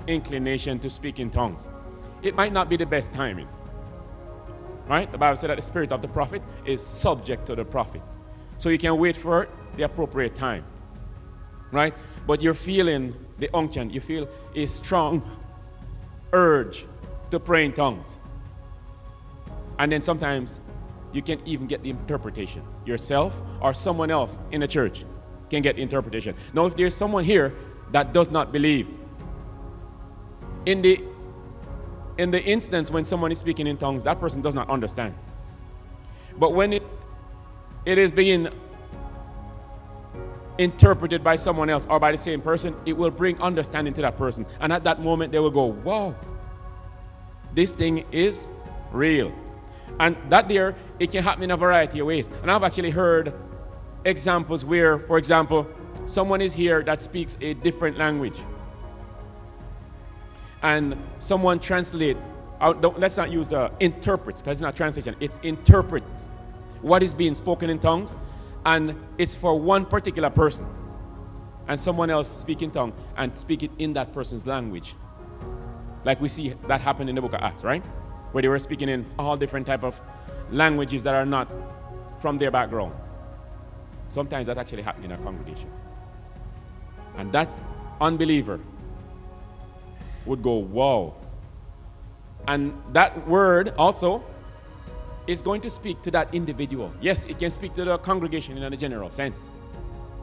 inclination 0.07 0.79
to 0.79 0.89
speak 0.89 1.19
in 1.19 1.29
tongues. 1.29 1.69
It 2.21 2.35
might 2.35 2.53
not 2.53 2.69
be 2.69 2.77
the 2.77 2.85
best 2.85 3.13
timing. 3.13 3.47
Right? 4.87 5.11
The 5.11 5.17
Bible 5.17 5.37
said 5.37 5.49
that 5.49 5.55
the 5.55 5.61
spirit 5.61 5.91
of 5.91 6.01
the 6.01 6.07
prophet 6.07 6.41
is 6.65 6.85
subject 6.85 7.45
to 7.47 7.55
the 7.55 7.63
prophet. 7.65 8.01
So 8.57 8.69
you 8.69 8.77
can 8.77 8.97
wait 8.97 9.15
for 9.15 9.47
the 9.75 9.83
appropriate 9.83 10.35
time. 10.35 10.65
Right? 11.71 11.93
But 12.27 12.41
you're 12.41 12.53
feeling 12.53 13.15
the 13.39 13.49
unction, 13.55 13.89
you 13.89 13.99
feel 13.99 14.29
a 14.55 14.65
strong 14.65 15.21
urge 16.33 16.85
to 17.31 17.39
pray 17.39 17.65
in 17.65 17.73
tongues. 17.73 18.19
And 19.79 19.91
then 19.91 20.01
sometimes 20.01 20.59
you 21.13 21.21
can 21.21 21.39
even 21.45 21.67
get 21.67 21.81
the 21.81 21.89
interpretation. 21.89 22.63
Yourself 22.85 23.41
or 23.61 23.73
someone 23.73 24.11
else 24.11 24.39
in 24.51 24.61
the 24.61 24.67
church 24.67 25.05
can 25.49 25.61
get 25.61 25.77
interpretation. 25.77 26.35
Now, 26.53 26.65
if 26.65 26.75
there's 26.75 26.95
someone 26.95 27.23
here 27.23 27.53
that 27.91 28.13
does 28.13 28.31
not 28.31 28.51
believe, 28.51 28.87
in 30.65 30.81
the 30.81 31.03
in 32.17 32.31
the 32.31 32.43
instance 32.43 32.91
when 32.91 33.03
someone 33.03 33.31
is 33.31 33.39
speaking 33.39 33.67
in 33.67 33.77
tongues, 33.77 34.03
that 34.03 34.19
person 34.19 34.41
does 34.41 34.55
not 34.55 34.69
understand. 34.69 35.13
But 36.37 36.53
when 36.53 36.73
it 36.73 36.83
it 37.85 37.97
is 37.97 38.11
being 38.11 38.47
interpreted 40.57 41.23
by 41.23 41.35
someone 41.35 41.69
else 41.69 41.85
or 41.89 41.99
by 41.99 42.11
the 42.11 42.17
same 42.17 42.41
person, 42.41 42.75
it 42.85 42.93
will 42.93 43.09
bring 43.09 43.39
understanding 43.41 43.93
to 43.95 44.01
that 44.01 44.17
person. 44.17 44.45
And 44.59 44.71
at 44.71 44.83
that 44.83 45.01
moment, 45.01 45.31
they 45.31 45.39
will 45.39 45.51
go, 45.51 45.65
Wow, 45.65 46.15
this 47.53 47.73
thing 47.73 48.05
is 48.11 48.47
real. 48.91 49.33
And 49.99 50.15
that 50.29 50.47
there, 50.47 50.75
it 50.99 51.11
can 51.11 51.23
happen 51.23 51.43
in 51.43 51.51
a 51.51 51.57
variety 51.57 51.99
of 51.99 52.07
ways. 52.07 52.31
And 52.41 52.49
I've 52.49 52.63
actually 52.63 52.89
heard 52.89 53.33
examples 54.05 54.65
where, 54.65 54.99
for 54.99 55.17
example, 55.17 55.67
someone 56.05 56.41
is 56.41 56.53
here 56.53 56.81
that 56.83 57.01
speaks 57.01 57.37
a 57.41 57.53
different 57.55 57.97
language. 57.97 58.39
And 60.63 60.97
someone 61.19 61.59
translate, 61.59 62.17
uh, 62.59 62.71
let's 62.97 63.17
not 63.17 63.31
use 63.31 63.49
the 63.49 63.71
interprets, 63.79 64.41
because 64.41 64.59
it's 64.59 64.61
not 64.61 64.75
translation, 64.75 65.15
it's 65.19 65.37
interprets 65.43 66.31
what 66.81 67.03
is 67.03 67.13
being 67.13 67.35
spoken 67.35 67.69
in 67.69 67.79
tongues. 67.79 68.15
And 68.65 68.95
it's 69.17 69.35
for 69.35 69.59
one 69.59 69.85
particular 69.85 70.29
person. 70.29 70.65
And 71.67 71.79
someone 71.79 72.09
else 72.09 72.27
speak 72.29 72.61
in 72.61 72.71
tongue 72.71 72.93
and 73.17 73.37
speak 73.37 73.63
it 73.63 73.71
in 73.77 73.93
that 73.93 74.13
person's 74.13 74.47
language. 74.47 74.95
Like 76.05 76.19
we 76.19 76.27
see 76.27 76.55
that 76.67 76.81
happen 76.81 77.07
in 77.07 77.15
the 77.15 77.21
book 77.21 77.33
of 77.33 77.41
Acts, 77.41 77.63
right? 77.63 77.85
Where 78.31 78.41
they 78.41 78.47
were 78.47 78.59
speaking 78.59 78.89
in 78.89 79.05
all 79.19 79.37
different 79.37 79.65
type 79.65 79.83
of 79.83 80.01
languages 80.51 81.03
that 81.03 81.13
are 81.13 81.25
not 81.25 81.49
from 82.19 82.37
their 82.37 82.51
background. 82.51 82.93
Sometimes 84.07 84.47
that 84.47 84.57
actually 84.57 84.81
happens 84.81 85.05
in 85.05 85.11
a 85.11 85.17
congregation. 85.17 85.69
And 87.17 87.31
that 87.31 87.49
unbeliever 88.01 88.59
would 90.25 90.41
go, 90.41 90.55
Wow. 90.55 91.15
And 92.47 92.73
that 92.91 93.25
word 93.27 93.73
also 93.77 94.23
is 95.27 95.41
going 95.41 95.61
to 95.61 95.69
speak 95.69 96.01
to 96.01 96.11
that 96.11 96.33
individual. 96.33 96.91
Yes, 96.99 97.25
it 97.25 97.39
can 97.39 97.49
speak 97.49 97.73
to 97.75 97.85
the 97.85 97.97
congregation 97.99 98.57
in 98.57 98.73
a 98.73 98.77
general 98.77 99.09
sense. 99.09 99.49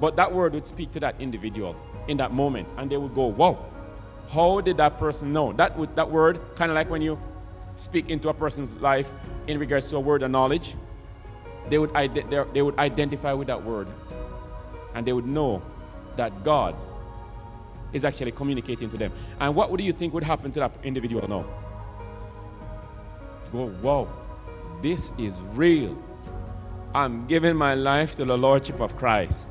But 0.00 0.16
that 0.16 0.30
word 0.30 0.52
would 0.52 0.66
speak 0.66 0.90
to 0.92 1.00
that 1.00 1.18
individual 1.18 1.74
in 2.08 2.16
that 2.18 2.32
moment. 2.32 2.68
And 2.76 2.90
they 2.90 2.98
would 2.98 3.14
go, 3.14 3.26
Wow, 3.26 3.64
how 4.30 4.60
did 4.60 4.76
that 4.76 4.98
person 4.98 5.32
know? 5.32 5.52
That, 5.52 5.76
would, 5.78 5.94
that 5.96 6.10
word, 6.10 6.40
kind 6.56 6.70
of 6.70 6.74
like 6.74 6.90
when 6.90 7.02
you 7.02 7.18
speak 7.76 8.10
into 8.10 8.28
a 8.28 8.34
person's 8.34 8.76
life 8.76 9.12
in 9.46 9.58
regards 9.58 9.88
to 9.90 9.96
a 9.96 10.00
word 10.00 10.22
of 10.22 10.30
knowledge, 10.30 10.74
they 11.68 11.78
would, 11.78 11.92
they 11.94 12.62
would 12.62 12.78
identify 12.78 13.32
with 13.32 13.46
that 13.48 13.64
word. 13.64 13.88
And 14.94 15.06
they 15.06 15.12
would 15.12 15.26
know 15.26 15.62
that 16.16 16.44
God 16.44 16.74
is 17.92 18.04
actually 18.04 18.32
communicating 18.32 18.88
to 18.90 18.96
them. 18.96 19.12
And 19.40 19.54
what 19.54 19.70
would 19.70 19.80
you 19.80 19.92
think 19.92 20.14
would 20.14 20.24
happen 20.24 20.52
to 20.52 20.60
that 20.60 20.72
individual 20.82 21.26
now? 21.28 21.44
Go, 23.52 23.72
wow, 23.82 24.08
this 24.82 25.12
is 25.18 25.42
real. 25.54 25.96
I'm 26.94 27.26
giving 27.26 27.56
my 27.56 27.74
life 27.74 28.16
to 28.16 28.24
the 28.24 28.36
Lordship 28.36 28.80
of 28.80 28.96
Christ. 28.96 29.46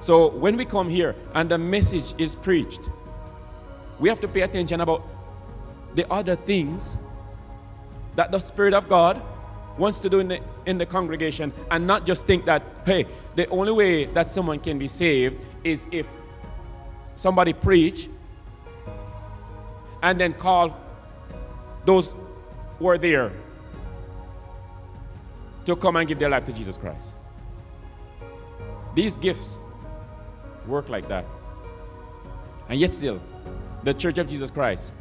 So 0.00 0.28
when 0.28 0.56
we 0.56 0.64
come 0.64 0.88
here 0.88 1.14
and 1.34 1.50
the 1.50 1.58
message 1.58 2.14
is 2.18 2.36
preached, 2.36 2.80
we 3.98 4.08
have 4.08 4.20
to 4.20 4.28
pay 4.28 4.42
attention 4.42 4.80
about 4.80 5.02
the 5.94 6.10
other 6.12 6.36
things 6.36 6.96
that 8.14 8.30
the 8.30 8.38
Spirit 8.38 8.74
of 8.74 8.88
God 8.88 9.20
wants 9.76 10.00
to 10.00 10.08
do 10.08 10.20
in 10.20 10.28
the, 10.28 10.40
in 10.66 10.78
the 10.78 10.86
congregation 10.86 11.52
and 11.70 11.86
not 11.86 12.04
just 12.04 12.26
think 12.26 12.44
that, 12.44 12.62
hey, 12.84 13.06
the 13.34 13.48
only 13.48 13.72
way 13.72 14.04
that 14.06 14.30
someone 14.30 14.58
can 14.58 14.78
be 14.78 14.88
saved 14.88 15.36
is 15.64 15.86
if 15.90 16.06
somebody 17.16 17.52
preach 17.52 18.08
and 20.02 20.20
then 20.20 20.32
call 20.32 20.76
those 21.84 22.14
who 22.78 22.86
are 22.86 22.98
there 22.98 23.32
to 25.64 25.76
come 25.76 25.96
and 25.96 26.08
give 26.08 26.18
their 26.18 26.28
life 26.28 26.44
to 26.44 26.52
Jesus 26.52 26.76
Christ. 26.76 27.14
These 28.94 29.16
gifts 29.16 29.58
work 30.66 30.88
like 30.88 31.08
that. 31.08 31.24
And 32.68 32.78
yet 32.78 32.90
still, 32.90 33.20
the 33.82 33.94
Church 33.94 34.18
of 34.18 34.28
Jesus 34.28 34.50
Christ, 34.50 34.92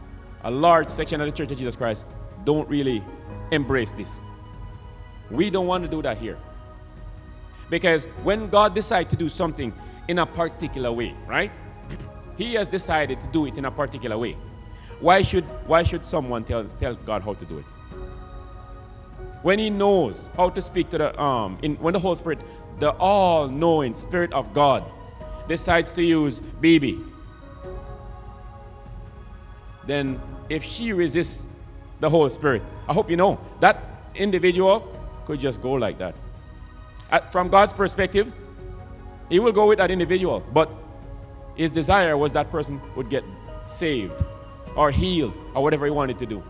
a 0.43 0.51
large 0.51 0.89
section 0.89 1.21
of 1.21 1.27
the 1.27 1.31
Church 1.31 1.51
of 1.51 1.57
Jesus 1.57 1.75
Christ, 1.75 2.05
don't 2.43 2.67
really 2.69 3.03
embrace 3.51 3.91
this. 3.91 4.21
We 5.29 5.49
don't 5.49 5.67
want 5.67 5.83
to 5.83 5.89
do 5.89 6.01
that 6.01 6.17
here. 6.17 6.37
Because 7.69 8.05
when 8.23 8.49
God 8.49 8.73
decides 8.73 9.09
to 9.09 9.15
do 9.15 9.29
something 9.29 9.73
in 10.07 10.19
a 10.19 10.25
particular 10.25 10.91
way, 10.91 11.15
right? 11.27 11.51
he 12.37 12.53
has 12.53 12.67
decided 12.69 13.19
to 13.19 13.27
do 13.27 13.45
it 13.45 13.57
in 13.57 13.65
a 13.65 13.71
particular 13.71 14.17
way. 14.17 14.37
Why 14.99 15.21
should, 15.21 15.43
why 15.67 15.83
should 15.83 16.05
someone 16.05 16.43
tell, 16.43 16.63
tell 16.79 16.95
God 16.95 17.21
how 17.21 17.33
to 17.33 17.45
do 17.45 17.59
it? 17.59 17.65
When 19.43 19.59
he 19.59 19.69
knows 19.69 20.29
how 20.35 20.49
to 20.49 20.61
speak 20.61 20.89
to 20.89 20.97
the, 20.97 21.21
um, 21.21 21.57
in, 21.61 21.75
when 21.75 21.93
the 21.93 21.99
Holy 21.99 22.15
Spirit, 22.15 22.39
the 22.79 22.91
all 22.91 23.47
knowing 23.47 23.93
Spirit 23.93 24.33
of 24.33 24.53
God, 24.53 24.83
decides 25.47 25.93
to 25.93 26.03
use 26.03 26.39
baby, 26.39 26.99
then 29.85 30.19
if 30.49 30.63
she 30.63 30.91
resists 30.91 31.45
the 31.99 32.09
Holy 32.09 32.29
Spirit, 32.29 32.61
I 32.87 32.93
hope 32.93 33.09
you 33.09 33.17
know 33.17 33.39
that 33.59 33.83
individual 34.15 34.91
could 35.25 35.39
just 35.39 35.61
go 35.61 35.73
like 35.73 35.97
that. 35.99 36.15
At, 37.11 37.31
from 37.31 37.49
God's 37.49 37.73
perspective, 37.73 38.31
He 39.29 39.39
will 39.39 39.51
go 39.51 39.67
with 39.67 39.77
that 39.79 39.91
individual, 39.91 40.43
but 40.53 40.69
His 41.55 41.71
desire 41.71 42.17
was 42.17 42.33
that 42.33 42.49
person 42.51 42.81
would 42.95 43.09
get 43.09 43.23
saved 43.65 44.23
or 44.75 44.91
healed 44.91 45.33
or 45.53 45.63
whatever 45.63 45.85
He 45.85 45.91
wanted 45.91 46.17
to 46.19 46.25
do. 46.25 46.43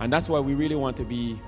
And 0.00 0.12
that's 0.12 0.28
why 0.28 0.40
we 0.40 0.54
really 0.54 0.76
want 0.76 0.96
to 0.98 1.04
be 1.04 1.38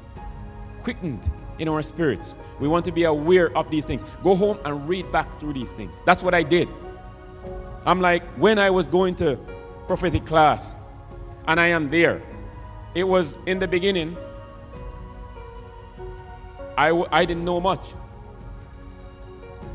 quickened 0.83 1.31
in 1.59 1.69
our 1.69 1.83
spirits. 1.83 2.35
We 2.59 2.69
want 2.69 2.85
to 2.87 2.93
be 2.93 3.05
aware 3.05 3.57
of 3.57 3.71
these 3.71 3.85
things. 3.85 4.05
Go 4.23 4.35
home 4.35 4.59
and 4.65 4.89
read 4.89 5.11
back 5.13 5.39
through 5.39 5.53
these 5.53 5.73
things. 5.73 6.03
That's 6.07 6.23
what 6.23 6.35
I 6.35 6.43
did. 6.43 6.69
I'm 7.87 8.01
like, 8.01 8.23
when 8.39 8.59
I 8.59 8.71
was 8.71 8.89
going 8.89 9.15
to 9.17 9.39
prophetic 9.87 10.27
class, 10.27 10.75
and 11.47 11.59
I 11.59 11.69
am 11.69 11.91
there, 11.91 12.23
it 12.95 13.05
was 13.05 13.35
in 13.47 13.59
the 13.59 13.69
beginning, 13.69 14.17
I 16.77 16.89
w- 16.89 17.09
I 17.11 17.25
didn't 17.25 17.45
know 17.45 17.61
much. 17.61 17.85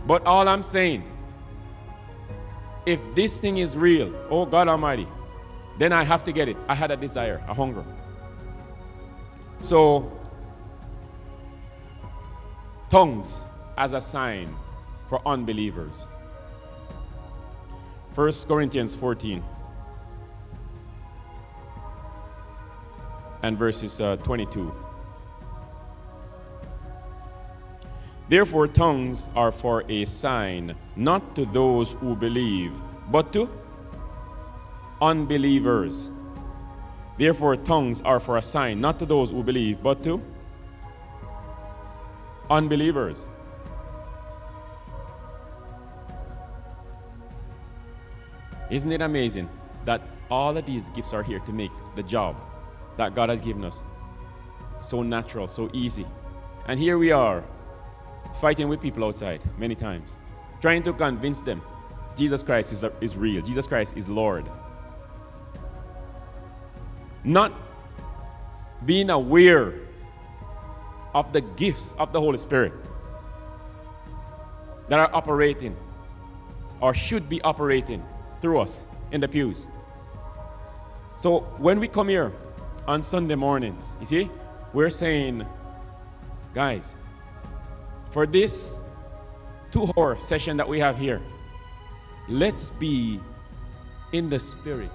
But 0.05 0.25
all 0.25 0.47
I'm 0.47 0.63
saying, 0.63 1.03
if 2.85 2.99
this 3.15 3.37
thing 3.39 3.57
is 3.57 3.75
real, 3.75 4.13
oh 4.29 4.45
God 4.45 4.67
Almighty, 4.67 5.07
then 5.77 5.91
I 5.91 6.03
have 6.03 6.23
to 6.25 6.31
get 6.31 6.47
it. 6.47 6.57
I 6.67 6.75
had 6.75 6.91
a 6.91 6.97
desire, 6.97 7.43
a 7.47 7.53
hunger. 7.53 7.83
So, 9.61 10.11
tongues 12.89 13.43
as 13.77 13.93
a 13.93 14.01
sign 14.01 14.55
for 15.09 15.21
unbelievers. 15.27 16.07
1 18.13 18.31
Corinthians 18.47 18.95
14 18.95 19.43
and 23.43 23.57
verses 23.57 23.99
uh, 23.99 24.15
22. 24.17 24.84
Therefore, 28.27 28.67
tongues 28.67 29.29
are 29.35 29.51
for 29.51 29.83
a 29.87 30.05
sign, 30.05 30.75
not 30.95 31.35
to 31.35 31.45
those 31.45 31.93
who 31.93 32.15
believe, 32.15 32.73
but 33.11 33.31
to 33.33 33.49
unbelievers. 34.99 36.09
Therefore, 37.17 37.55
tongues 37.55 38.01
are 38.01 38.19
for 38.19 38.37
a 38.37 38.41
sign, 38.41 38.81
not 38.81 38.97
to 38.99 39.05
those 39.05 39.29
who 39.29 39.43
believe, 39.43 39.83
but 39.83 40.03
to 40.03 40.21
unbelievers. 42.49 43.27
Isn't 48.71 48.91
it 48.91 49.01
amazing 49.01 49.47
that 49.85 50.01
all 50.31 50.57
of 50.57 50.65
these 50.65 50.89
gifts 50.89 51.13
are 51.13 51.21
here 51.21 51.39
to 51.39 51.53
make 51.53 51.71
the 51.95 52.01
job 52.01 52.35
that 52.97 53.13
God 53.13 53.29
has 53.29 53.39
given 53.39 53.63
us 53.63 53.83
so 54.81 55.03
natural, 55.03 55.45
so 55.45 55.69
easy? 55.73 56.07
And 56.67 56.79
here 56.79 56.97
we 56.97 57.11
are 57.11 57.43
fighting 58.39 58.67
with 58.69 58.81
people 58.81 59.03
outside 59.03 59.43
many 59.57 59.75
times, 59.75 60.17
trying 60.61 60.83
to 60.83 60.93
convince 60.93 61.41
them 61.41 61.61
Jesus 62.15 62.43
Christ 62.43 62.71
is, 62.73 62.85
is 63.01 63.15
real, 63.15 63.41
Jesus 63.41 63.67
Christ 63.67 63.97
is 63.97 64.07
Lord. 64.07 64.45
Not 67.23 67.53
being 68.85 69.09
aware 69.09 69.73
of 71.13 71.33
the 71.33 71.41
gifts 71.41 71.95
of 71.97 72.11
the 72.11 72.19
Holy 72.19 72.37
Spirit 72.37 72.73
that 74.87 74.99
are 74.99 75.09
operating 75.13 75.75
or 76.81 76.93
should 76.93 77.27
be 77.27 77.41
operating 77.41 78.03
through 78.41 78.59
us 78.59 78.85
in 79.11 79.21
the 79.21 79.27
pews. 79.27 79.65
So 81.17 81.39
when 81.57 81.79
we 81.79 81.87
come 81.87 82.09
here 82.09 82.33
on 82.87 83.01
Sunday 83.01 83.35
mornings, 83.35 83.95
you 83.99 84.05
see, 84.05 84.29
we're 84.73 84.89
saying, 84.89 85.45
guys, 86.53 86.95
for 88.15 88.25
this 88.25 88.77
two 89.73 89.91
hour 89.97 90.17
session 90.17 90.55
that 90.55 90.65
we 90.65 90.79
have 90.79 90.97
here, 90.97 91.21
let's 92.29 92.71
be 92.71 93.19
in 94.13 94.29
the 94.29 94.39
spirit. 94.39 94.89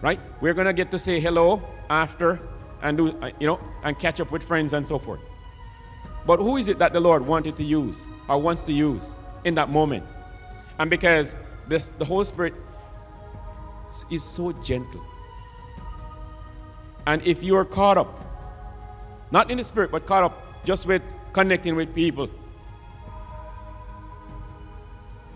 Right? 0.00 0.18
We're 0.40 0.54
going 0.54 0.66
to 0.66 0.72
get 0.72 0.90
to 0.92 0.98
say 0.98 1.20
hello 1.20 1.62
after 1.90 2.40
and 2.80 2.96
do, 2.96 3.08
uh, 3.20 3.32
you 3.38 3.46
know, 3.46 3.60
and 3.84 3.98
catch 3.98 4.18
up 4.18 4.30
with 4.30 4.42
friends 4.42 4.72
and 4.72 4.88
so 4.88 4.98
forth. 4.98 5.20
But 6.24 6.38
who 6.38 6.56
is 6.56 6.70
it 6.70 6.78
that 6.78 6.94
the 6.94 7.00
Lord 7.00 7.20
wanted 7.26 7.54
to 7.58 7.62
use 7.62 8.06
or 8.30 8.40
wants 8.40 8.62
to 8.64 8.72
use 8.72 9.12
in 9.44 9.54
that 9.56 9.68
moment? 9.68 10.06
And 10.78 10.88
because 10.88 11.36
this, 11.68 11.90
the 11.98 12.06
Holy 12.06 12.24
Spirit 12.24 12.54
is 14.10 14.24
so 14.24 14.52
gentle. 14.52 15.04
And 17.06 17.20
if 17.26 17.42
you 17.42 17.56
are 17.56 17.66
caught 17.66 17.98
up, 17.98 18.24
not 19.30 19.50
in 19.50 19.58
the 19.58 19.64
spirit, 19.64 19.90
but 19.90 20.06
caught 20.06 20.24
up 20.24 20.64
just 20.64 20.86
with 20.86 21.02
connecting 21.36 21.76
with 21.76 21.94
people, 21.94 22.30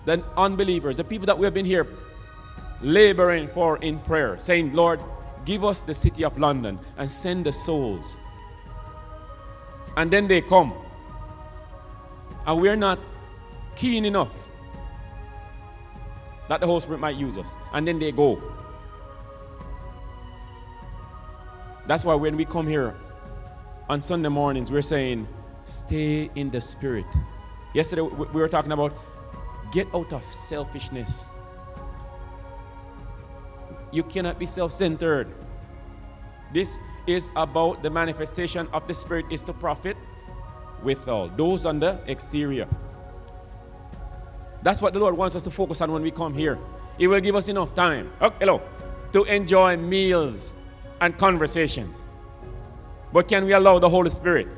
then 0.07 0.25
unbelievers, 0.35 0.97
the 0.97 1.05
people 1.05 1.27
that 1.27 1.39
we 1.39 1.45
have 1.45 1.53
been 1.53 1.67
here 1.67 1.87
laboring 2.81 3.47
for 3.49 3.77
in 3.83 3.99
prayer, 3.99 4.39
saying, 4.39 4.73
Lord, 4.73 4.99
give 5.45 5.63
us 5.63 5.83
the 5.83 5.93
city 5.93 6.25
of 6.25 6.39
London 6.39 6.79
and 6.97 7.11
send 7.11 7.45
the 7.45 7.53
souls. 7.53 8.17
And 9.99 10.11
then 10.11 10.27
they 10.27 10.41
come. 10.41 10.73
And 12.47 12.63
we're 12.63 12.77
not 12.77 12.99
keen 13.77 14.07
enough 14.07 14.33
that 16.49 16.61
the 16.61 16.67
Holy 16.67 16.81
Spirit 16.81 17.01
might 17.01 17.17
use 17.17 17.37
us. 17.37 17.59
And 17.75 17.87
then 17.87 17.99
they 17.99 18.11
go. 18.11 18.43
That's 21.87 22.07
why 22.07 22.15
when 22.15 22.39
we 22.39 22.47
come 22.47 22.67
here 22.67 22.97
on 23.91 24.01
Sunday 24.01 24.31
mornings, 24.31 24.73
we're 24.73 24.81
saying, 24.81 25.29
stay 25.71 26.31
in 26.35 26.51
the 26.51 26.61
Spirit. 26.61 27.07
Yesterday, 27.75 28.03
we 28.03 28.41
were 28.41 28.49
talking 28.49 28.73
about 28.73 28.93
get 29.73 29.87
out 29.95 30.13
of 30.13 30.25
selfishness. 30.33 31.27
You 33.93 34.03
cannot 34.03 34.39
be 34.39 34.47
self 34.47 34.73
centered. 34.73 35.29
This 36.53 36.79
is 37.07 37.31
about 37.37 37.83
the 37.83 37.91
manifestation 37.91 38.69
of 38.73 38.87
the 38.87 38.95
Spirit 38.95 39.27
is 39.31 39.43
to 39.43 39.53
profit 39.53 39.97
with 40.83 41.09
all 41.09 41.29
those 41.29 41.67
on 41.67 41.79
the 41.81 42.01
exterior. 42.07 42.69
That's 44.63 44.83
what 44.83 44.93
the 44.93 44.99
Lord 44.99 45.17
wants 45.17 45.37
us 45.37 45.43
to 45.43 45.51
focus 45.51 45.81
on 45.81 45.93
when 45.93 46.03
we 46.03 46.11
come 46.11 46.35
here. 46.35 46.59
He 46.99 47.07
will 47.07 47.21
give 47.21 47.35
us 47.35 47.49
enough 47.49 47.75
time. 47.75 48.13
Oh, 48.21 48.31
hello. 48.39 48.61
To 49.13 49.25
enjoy 49.25 49.77
meals 49.77 50.53
and 51.01 51.17
conversations. 51.17 52.05
But 53.13 53.27
can 53.27 53.45
we 53.45 53.53
allow 53.53 53.79
the 53.79 53.89
Holy 53.89 54.11
Spirit 54.11 54.49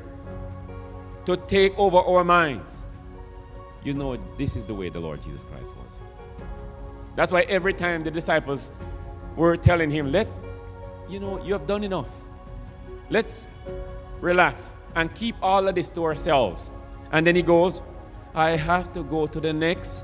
to 1.25 1.37
take 1.37 1.77
over 1.77 1.97
our 1.97 2.23
minds? 2.23 2.85
You 3.83 3.93
know, 3.93 4.17
this 4.37 4.55
is 4.55 4.65
the 4.65 4.73
way 4.73 4.89
the 4.89 4.99
Lord 4.99 5.21
Jesus 5.21 5.43
Christ 5.43 5.75
was. 5.75 5.99
That's 7.15 7.31
why 7.31 7.41
every 7.41 7.73
time 7.73 8.03
the 8.03 8.11
disciples 8.11 8.71
were 9.35 9.57
telling 9.57 9.89
him, 9.89 10.11
let's, 10.11 10.33
you 11.09 11.19
know, 11.19 11.43
you 11.43 11.53
have 11.53 11.67
done 11.67 11.83
enough. 11.83 12.07
Let's 13.09 13.47
relax 14.21 14.73
and 14.95 15.13
keep 15.13 15.35
all 15.41 15.67
of 15.67 15.75
this 15.75 15.89
to 15.91 16.03
ourselves. 16.03 16.71
And 17.11 17.27
then 17.27 17.35
he 17.35 17.41
goes, 17.41 17.81
I 18.33 18.51
have 18.51 18.91
to 18.93 19.03
go 19.03 19.27
to 19.27 19.39
the 19.39 19.53
next, 19.53 20.03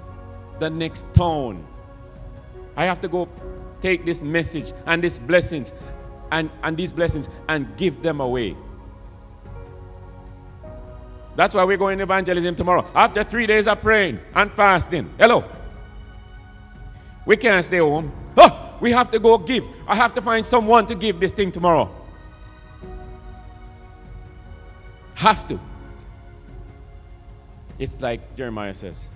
the 0.60 0.69
next 0.69 1.12
town. 1.13 1.65
I 2.75 2.86
have 2.86 3.01
to 3.01 3.08
go 3.08 3.27
take 3.82 4.05
this 4.05 4.23
message 4.23 4.73
and 4.86 5.03
these 5.03 5.17
blessings 5.17 5.73
and, 6.32 6.49
and 6.63 6.77
these 6.77 6.91
blessings 6.91 7.29
and 7.47 7.75
give 7.77 8.03
them 8.03 8.19
away. 8.19 8.55
That's 11.39 11.54
why 11.54 11.63
we're 11.63 11.78
going 11.78 12.02
evangelism 12.02 12.54
tomorrow. 12.54 12.86
After 12.93 13.23
three 13.23 13.47
days 13.47 13.65
of 13.69 13.82
praying 13.82 14.19
and 14.36 14.52
fasting. 14.52 15.10
Hello. 15.17 15.45
We 17.25 17.38
can't 17.38 17.63
stay 17.63 17.78
home. 17.78 18.12
Oh, 18.36 18.75
we 18.82 18.91
have 18.91 19.10
to 19.12 19.19
go 19.19 19.38
give. 19.38 19.65
I 19.88 19.95
have 19.95 20.13
to 20.15 20.21
find 20.21 20.45
someone 20.45 20.86
to 20.88 20.95
give 20.95 21.17
this 21.17 21.32
thing 21.32 21.49
tomorrow. 21.49 21.89
Have 25.15 25.47
to. 25.47 25.58
It's 27.78 28.02
like 28.02 28.36
Jeremiah 28.36 28.73
says 28.73 29.08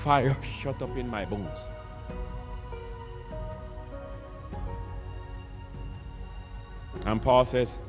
fire 0.00 0.36
shut 0.60 0.82
up 0.82 0.94
in 0.98 1.08
my 1.08 1.24
bones. 1.24 1.70
And 7.06 7.22
Paul 7.22 7.46
says, 7.46 7.80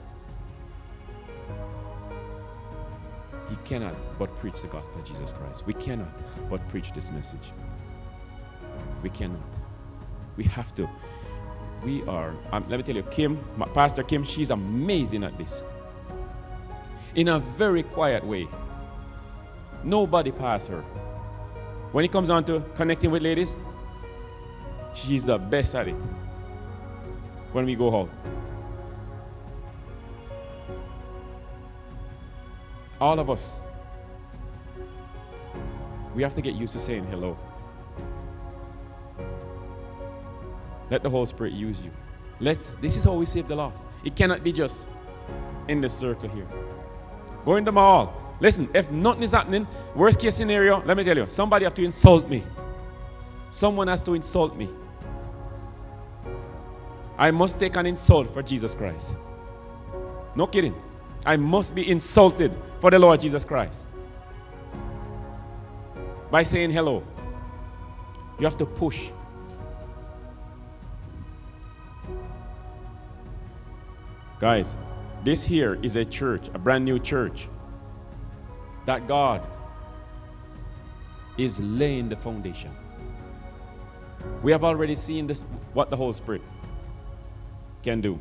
He 3.50 3.56
cannot 3.66 3.96
but 4.18 4.36
preach 4.38 4.62
the 4.62 4.68
gospel 4.68 5.00
of 5.00 5.06
Jesus 5.06 5.34
Christ. 5.34 5.66
We 5.66 5.74
cannot 5.74 6.10
but 6.50 6.68
preach 6.70 6.92
this 6.94 7.12
message. 7.12 7.52
We 9.02 9.10
cannot. 9.10 9.40
We 10.38 10.46
have 10.46 10.74
to. 10.76 10.90
We 11.84 12.04
are, 12.04 12.34
um, 12.52 12.66
let 12.70 12.78
me 12.78 12.84
tell 12.84 12.96
you, 12.96 13.04
Kim, 13.04 13.38
Pastor 13.74 14.04
Kim, 14.04 14.24
she's 14.24 14.50
amazing 14.50 15.24
at 15.24 15.38
this. 15.38 15.64
In 17.16 17.28
a 17.28 17.40
very 17.40 17.84
quiet 17.84 18.26
way. 18.26 18.48
Nobody 19.84 20.32
pass 20.32 20.66
her. 20.68 20.82
When 21.92 22.06
it 22.06 22.12
comes 22.12 22.30
on 22.30 22.46
to 22.46 22.62
connecting 22.74 23.12
with 23.12 23.22
ladies, 23.22 23.56
she's 24.96 25.26
the 25.26 25.38
best 25.38 25.76
at 25.76 25.90
it. 25.90 25.96
When 27.52 27.66
we 27.66 27.76
go 27.76 28.02
out. 28.02 28.10
All 33.04 33.20
of 33.20 33.30
us. 33.30 33.58
We 36.16 36.24
have 36.24 36.34
to 36.36 36.42
get 36.42 36.56
used 36.56 36.72
to 36.72 36.80
saying 36.80 37.06
hello. 37.08 37.38
Let 40.90 41.04
the 41.04 41.10
Holy 41.10 41.26
Spirit 41.26 41.52
use 41.52 41.84
you. 41.84 41.92
Let's 42.40 42.76
this 42.76 42.96
is 42.96 43.04
how 43.04 43.16
we 43.16 43.26
save 43.26 43.50
the 43.50 43.58
lost. 43.58 43.90
It 44.06 44.16
cannot 44.16 44.42
be 44.42 44.54
just 44.54 44.86
in 45.68 45.82
this 45.82 45.94
circle 45.94 46.30
here. 46.30 46.48
Go 47.44 47.58
in 47.58 47.66
the 47.66 47.74
mall. 47.74 48.14
Listen, 48.40 48.70
if 48.74 48.90
nothing 48.90 49.24
is 49.24 49.34
happening, 49.34 49.68
worst 49.96 50.22
case 50.22 50.36
scenario, 50.36 50.82
let 50.86 50.96
me 50.96 51.04
tell 51.04 51.18
you, 51.18 51.28
somebody 51.28 51.66
have 51.66 51.74
to 51.74 51.84
insult 51.84 52.30
me. 52.30 52.42
Someone 53.50 53.90
has 53.90 54.02
to 54.04 54.14
insult 54.14 54.56
me. 54.56 54.70
I 57.18 57.32
must 57.32 57.60
take 57.60 57.76
an 57.76 57.86
insult 57.86 58.34
for 58.34 58.42
Jesus 58.42 58.74
Christ. 58.74 59.18
No 60.38 60.48
kidding. 60.48 60.74
I 61.26 61.38
must 61.38 61.74
be 61.74 61.90
insulted 61.90 62.52
for 62.82 62.92
the 62.92 63.00
Lord 63.00 63.22
Jesus 63.22 63.46
Christ. 63.46 63.86
By 66.30 66.44
saying 66.44 66.72
hello. 66.72 67.04
You 68.40 68.46
have 68.46 68.58
to 68.58 68.66
push. 68.66 69.10
Guys, 74.40 74.76
this 75.24 75.46
here 75.46 75.80
is 75.82 75.96
a 75.96 76.04
church, 76.04 76.50
a 76.54 76.60
brand 76.60 76.84
new 76.84 77.00
church, 77.00 77.48
that 78.86 79.08
God 79.08 79.42
is 81.38 81.60
laying 81.60 82.10
the 82.10 82.18
foundation. 82.18 82.72
We 84.42 84.52
have 84.52 84.64
already 84.64 84.96
seen 84.96 85.28
this, 85.28 85.44
what 85.74 85.90
the 85.90 85.96
Holy 85.96 86.14
Spirit 86.14 86.42
can 87.84 88.02
do. 88.02 88.20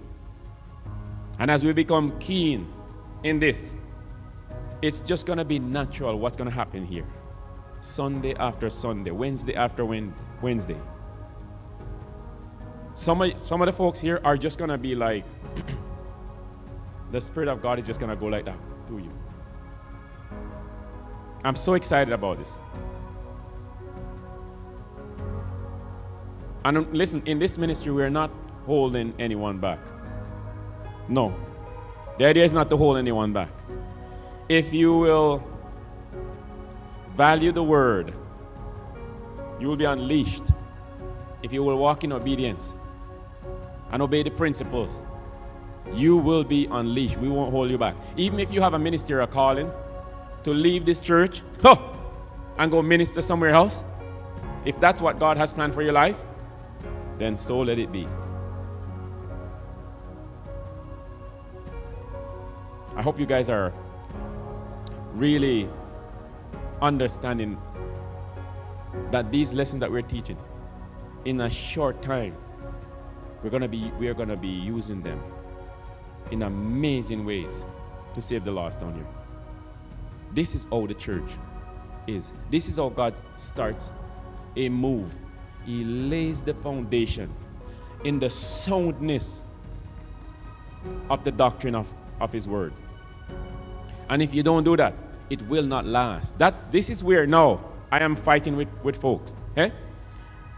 And 1.40 1.50
as 1.50 1.64
we 1.64 1.72
become 1.72 2.16
keen 2.20 2.72
in 3.24 3.38
this. 3.38 3.76
It's 4.80 5.00
just 5.00 5.26
going 5.26 5.38
to 5.38 5.44
be 5.44 5.58
natural 5.58 6.18
what's 6.18 6.36
going 6.36 6.50
to 6.50 6.54
happen 6.54 6.84
here. 6.84 7.06
Sunday 7.80 8.34
after 8.34 8.70
Sunday, 8.70 9.10
Wednesday 9.10 9.54
after 9.54 9.84
Wednesday. 9.84 10.76
Some 12.94 13.22
of, 13.22 13.44
some 13.44 13.62
of 13.62 13.66
the 13.66 13.72
folks 13.72 13.98
here 13.98 14.20
are 14.24 14.36
just 14.36 14.58
going 14.58 14.70
to 14.70 14.78
be 14.78 14.94
like, 14.94 15.24
the 17.10 17.20
Spirit 17.20 17.48
of 17.48 17.62
God 17.62 17.78
is 17.78 17.86
just 17.86 18.00
going 18.00 18.10
to 18.10 18.16
go 18.16 18.26
like 18.26 18.44
that 18.44 18.58
to 18.88 18.98
you. 18.98 19.12
I'm 21.44 21.56
so 21.56 21.74
excited 21.74 22.12
about 22.12 22.38
this. 22.38 22.56
And 26.64 26.76
um, 26.76 26.92
listen, 26.92 27.22
in 27.26 27.38
this 27.38 27.58
ministry, 27.58 27.92
we're 27.92 28.10
not 28.10 28.30
holding 28.66 29.12
anyone 29.18 29.58
back. 29.58 29.80
No. 31.08 31.34
The 32.18 32.26
idea 32.26 32.44
is 32.44 32.52
not 32.52 32.68
to 32.70 32.76
hold 32.76 32.98
anyone 32.98 33.32
back. 33.32 33.48
If 34.48 34.72
you 34.72 34.96
will 34.96 35.42
value 37.16 37.52
the 37.52 37.62
word, 37.62 38.12
you 39.58 39.66
will 39.68 39.76
be 39.76 39.84
unleashed. 39.84 40.44
If 41.42 41.52
you 41.52 41.62
will 41.62 41.78
walk 41.78 42.04
in 42.04 42.12
obedience 42.12 42.76
and 43.90 44.02
obey 44.02 44.22
the 44.22 44.30
principles, 44.30 45.02
you 45.92 46.16
will 46.16 46.44
be 46.44 46.66
unleashed. 46.70 47.16
We 47.16 47.28
won't 47.28 47.50
hold 47.50 47.70
you 47.70 47.78
back. 47.78 47.96
Even 48.16 48.38
if 48.40 48.52
you 48.52 48.60
have 48.60 48.74
a 48.74 48.78
ministerial 48.78 49.26
calling 49.26 49.70
to 50.44 50.50
leave 50.52 50.84
this 50.84 51.00
church 51.00 51.42
and 52.58 52.70
go 52.70 52.82
minister 52.82 53.22
somewhere 53.22 53.50
else, 53.50 53.84
if 54.64 54.78
that's 54.78 55.00
what 55.00 55.18
God 55.18 55.36
has 55.38 55.50
planned 55.52 55.74
for 55.74 55.82
your 55.82 55.92
life, 55.92 56.16
then 57.18 57.36
so 57.36 57.60
let 57.60 57.78
it 57.78 57.90
be. 57.90 58.06
I 63.02 63.04
hope 63.04 63.18
you 63.18 63.26
guys 63.26 63.50
are 63.50 63.72
really 65.14 65.68
understanding 66.80 67.60
that 69.10 69.32
these 69.32 69.52
lessons 69.52 69.80
that 69.80 69.90
we're 69.90 70.02
teaching 70.02 70.38
in 71.24 71.40
a 71.40 71.50
short 71.50 72.00
time 72.00 72.36
we're 73.42 73.50
going 73.50 73.62
to 73.62 73.66
be 73.66 73.90
we 73.98 74.06
are 74.06 74.14
going 74.14 74.28
to 74.28 74.36
be 74.36 74.46
using 74.46 75.02
them 75.02 75.20
in 76.30 76.44
amazing 76.44 77.24
ways 77.24 77.66
to 78.14 78.22
save 78.22 78.44
the 78.44 78.52
lost 78.52 78.78
down 78.78 78.94
here 78.94 79.06
This 80.32 80.54
is 80.54 80.68
how 80.70 80.86
the 80.86 80.94
church 80.94 81.32
is. 82.06 82.32
This 82.52 82.68
is 82.68 82.76
how 82.76 82.90
God 82.90 83.14
starts 83.36 83.92
a 84.54 84.68
move. 84.68 85.12
He 85.66 85.82
lays 85.82 86.40
the 86.40 86.54
foundation 86.54 87.34
in 88.04 88.20
the 88.20 88.30
soundness 88.30 89.44
of 91.10 91.24
the 91.24 91.32
doctrine 91.32 91.74
of, 91.74 91.92
of 92.20 92.32
His 92.32 92.46
Word. 92.46 92.72
And 94.12 94.20
if 94.20 94.34
you 94.34 94.42
don't 94.42 94.62
do 94.62 94.76
that, 94.76 94.94
it 95.30 95.40
will 95.48 95.62
not 95.62 95.86
last. 95.86 96.38
That's, 96.38 96.66
this 96.66 96.90
is 96.90 97.02
where 97.02 97.26
now 97.26 97.60
I 97.90 98.00
am 98.00 98.14
fighting 98.14 98.58
with, 98.58 98.68
with 98.82 99.00
folks. 99.00 99.32
Eh? 99.56 99.70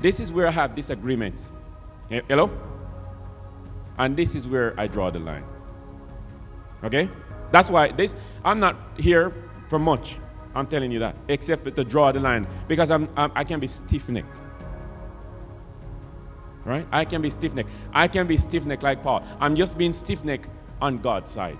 This 0.00 0.18
is 0.18 0.32
where 0.32 0.48
I 0.48 0.50
have 0.50 0.74
disagreements. 0.74 1.48
Eh, 2.10 2.20
Hello? 2.26 2.50
And 3.96 4.16
this 4.16 4.34
is 4.34 4.48
where 4.48 4.74
I 4.76 4.88
draw 4.88 5.08
the 5.10 5.20
line. 5.20 5.44
Okay? 6.82 7.08
That's 7.52 7.70
why 7.70 7.92
this 7.92 8.16
I'm 8.44 8.58
not 8.58 8.74
here 8.98 9.32
for 9.68 9.78
much. 9.78 10.18
I'm 10.56 10.66
telling 10.66 10.90
you 10.90 10.98
that, 10.98 11.14
except 11.28 11.76
to 11.76 11.84
draw 11.84 12.10
the 12.10 12.18
line 12.18 12.48
because 12.66 12.90
I'm, 12.90 13.08
I'm 13.16 13.30
I 13.36 13.44
can 13.44 13.60
be 13.60 13.68
stiff-necked. 13.68 14.36
Right? 16.64 16.88
I 16.90 17.04
can 17.04 17.22
be 17.22 17.30
stiff-necked. 17.30 17.70
I 17.92 18.08
can 18.08 18.26
be 18.26 18.36
stiff-necked 18.36 18.82
like 18.82 19.04
Paul. 19.04 19.24
I'm 19.38 19.54
just 19.54 19.78
being 19.78 19.92
stiff-necked 19.92 20.48
on 20.82 20.98
God's 20.98 21.30
side. 21.30 21.58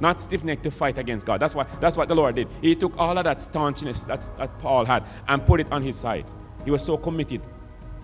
Not 0.00 0.20
stiff-necked 0.20 0.62
to 0.64 0.70
fight 0.70 0.98
against 0.98 1.26
God. 1.26 1.40
That's 1.40 1.54
why 1.54 1.66
that's 1.80 1.96
what 1.96 2.08
the 2.08 2.14
Lord 2.14 2.34
did. 2.34 2.48
He 2.60 2.74
took 2.74 2.96
all 2.98 3.16
of 3.16 3.24
that 3.24 3.40
staunchness 3.40 4.04
that's, 4.04 4.28
that 4.38 4.58
Paul 4.58 4.84
had 4.84 5.04
and 5.28 5.44
put 5.44 5.60
it 5.60 5.70
on 5.70 5.82
his 5.82 5.96
side. 5.96 6.24
He 6.64 6.70
was 6.70 6.82
so 6.82 6.96
committed 6.96 7.42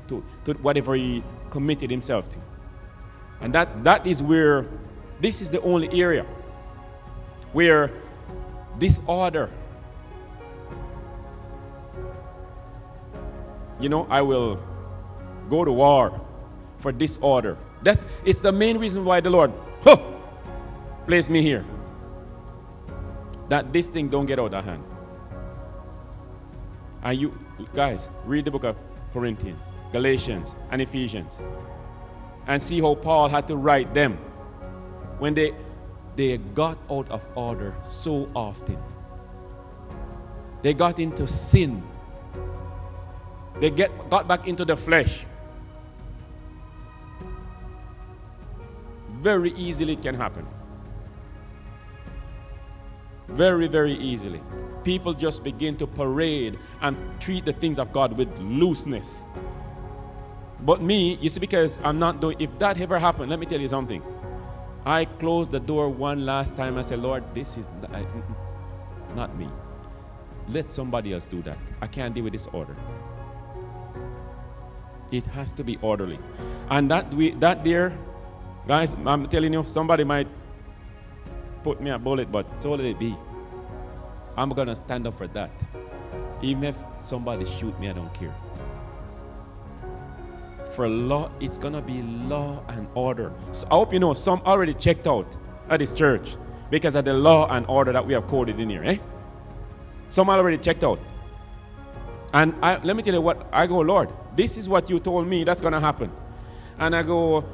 to, 0.08 0.24
to 0.44 0.52
whatever 0.54 0.94
he 0.94 1.22
committed 1.50 1.90
himself 1.90 2.28
to. 2.30 2.38
And 3.40 3.52
that, 3.54 3.84
that 3.84 4.06
is 4.06 4.22
where 4.22 4.66
this 5.20 5.40
is 5.40 5.50
the 5.50 5.60
only 5.62 5.88
area 6.00 6.24
where 7.52 7.90
disorder 8.78 9.50
you 13.78 13.88
know 13.88 14.06
i 14.08 14.22
will 14.22 14.58
go 15.48 15.64
to 15.64 15.72
war 15.72 16.20
for 16.78 16.92
disorder 16.92 17.58
that's 17.82 18.06
it's 18.24 18.40
the 18.40 18.52
main 18.52 18.78
reason 18.78 19.04
why 19.04 19.20
the 19.20 19.28
lord 19.28 19.52
huh, 19.82 19.96
placed 21.06 21.28
me 21.28 21.42
here 21.42 21.64
that 23.50 23.72
this 23.72 23.90
thing 23.90 24.08
don't 24.08 24.26
get 24.26 24.38
out 24.38 24.54
of 24.54 24.64
hand 24.64 24.82
and 27.02 27.18
you 27.20 27.38
guys 27.74 28.08
read 28.24 28.46
the 28.46 28.50
book 28.50 28.64
of 28.64 28.76
corinthians 29.12 29.72
galatians 29.92 30.56
and 30.70 30.80
ephesians 30.80 31.44
and 32.46 32.62
see 32.62 32.80
how 32.80 32.94
paul 32.94 33.28
had 33.28 33.46
to 33.46 33.56
write 33.56 33.92
them 33.92 34.16
when 35.18 35.34
they 35.34 35.52
they 36.16 36.36
got 36.36 36.76
out 36.90 37.08
of 37.10 37.22
order 37.34 37.74
so 37.82 38.28
often. 38.34 38.78
They 40.62 40.74
got 40.74 40.98
into 40.98 41.26
sin. 41.26 41.82
They 43.58 43.70
get, 43.70 44.10
got 44.10 44.28
back 44.28 44.46
into 44.46 44.64
the 44.64 44.76
flesh. 44.76 45.24
Very 49.08 49.52
easily 49.52 49.94
it 49.94 50.02
can 50.02 50.14
happen. 50.14 50.46
Very, 53.32 53.68
very 53.68 53.92
easily. 53.94 54.40
People 54.84 55.12
just 55.12 55.44
begin 55.44 55.76
to 55.76 55.86
parade 55.86 56.58
and 56.80 56.96
treat 57.20 57.44
the 57.44 57.52
things 57.52 57.78
of 57.78 57.92
God 57.92 58.16
with 58.16 58.28
looseness. 58.38 59.24
But 60.62 60.82
me, 60.82 61.16
you 61.20 61.28
see, 61.28 61.40
because 61.40 61.78
I'm 61.84 61.98
not 61.98 62.20
doing, 62.20 62.36
if 62.38 62.58
that 62.58 62.80
ever 62.80 62.98
happened, 62.98 63.30
let 63.30 63.38
me 63.38 63.46
tell 63.46 63.60
you 63.60 63.68
something. 63.68 64.02
I 64.84 65.04
closed 65.04 65.50
the 65.50 65.60
door 65.60 65.88
one 65.88 66.24
last 66.24 66.56
time. 66.56 66.78
I 66.78 66.82
said, 66.82 67.00
Lord, 67.00 67.22
this 67.34 67.56
is 67.56 67.68
not 69.14 69.36
me. 69.36 69.48
Let 70.48 70.72
somebody 70.72 71.12
else 71.12 71.26
do 71.26 71.42
that. 71.42 71.58
I 71.80 71.86
can't 71.86 72.14
deal 72.14 72.24
with 72.24 72.32
this 72.32 72.46
order. 72.48 72.76
It 75.12 75.26
has 75.26 75.52
to 75.54 75.64
be 75.64 75.76
orderly. 75.82 76.18
And 76.70 76.90
that 76.90 77.12
we 77.12 77.30
that 77.32 77.64
there, 77.64 77.96
guys, 78.66 78.94
I'm 79.04 79.28
telling 79.28 79.52
you, 79.52 79.64
somebody 79.64 80.04
might 80.04 80.28
put 81.62 81.80
me 81.80 81.90
a 81.90 81.98
bullet, 81.98 82.30
but 82.30 82.46
so 82.60 82.70
let 82.70 82.80
it 82.80 82.98
be. 82.98 83.16
I'm 84.36 84.50
gonna 84.50 84.76
stand 84.76 85.06
up 85.06 85.16
for 85.16 85.26
that. 85.28 85.50
Even 86.42 86.64
if 86.64 86.76
somebody 87.00 87.44
shoot 87.46 87.78
me, 87.78 87.88
I 87.88 87.92
don't 87.92 88.12
care 88.14 88.34
for 90.70 90.88
law, 90.88 91.30
it's 91.40 91.58
gonna 91.58 91.82
be 91.82 92.02
law 92.02 92.62
and 92.68 92.86
order. 92.94 93.32
So 93.52 93.66
I 93.70 93.74
hope 93.74 93.92
you 93.92 93.98
know 93.98 94.14
some 94.14 94.40
already 94.46 94.74
checked 94.74 95.06
out 95.06 95.26
at 95.68 95.78
this 95.78 95.92
church 95.92 96.36
because 96.70 96.94
of 96.94 97.04
the 97.04 97.14
law 97.14 97.48
and 97.50 97.66
order 97.66 97.92
that 97.92 98.06
we 98.06 98.14
have 98.14 98.26
coded 98.26 98.58
in 98.58 98.70
here. 98.70 98.84
Eh? 98.84 98.98
Some 100.08 100.30
already 100.30 100.58
checked 100.58 100.84
out. 100.84 100.98
And 102.32 102.54
I, 102.62 102.78
let 102.78 102.96
me 102.96 103.02
tell 103.02 103.14
you 103.14 103.20
what 103.20 103.48
I 103.52 103.66
go, 103.66 103.80
Lord, 103.80 104.08
this 104.36 104.56
is 104.56 104.68
what 104.68 104.88
you 104.88 105.00
told 105.00 105.26
me 105.26 105.44
that's 105.44 105.60
gonna 105.60 105.80
happen. 105.80 106.10
And 106.78 106.94
I 106.94 107.02
go, 107.02 107.44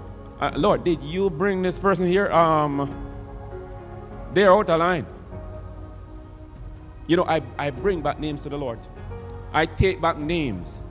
uh, 0.40 0.52
Lord, 0.54 0.84
did 0.84 1.02
you 1.02 1.30
bring 1.30 1.62
this 1.62 1.78
person 1.78 2.06
here? 2.06 2.30
Um, 2.30 3.05
they're 4.36 4.52
out 4.52 4.70
of 4.70 4.78
line. 4.78 5.06
You 7.06 7.16
know, 7.16 7.24
I, 7.24 7.42
I 7.58 7.70
bring 7.70 8.02
back 8.02 8.20
names 8.20 8.42
to 8.42 8.48
the 8.48 8.58
Lord. 8.58 8.78
I 9.52 9.66
take 9.66 10.00
back 10.00 10.18
names 10.18 10.82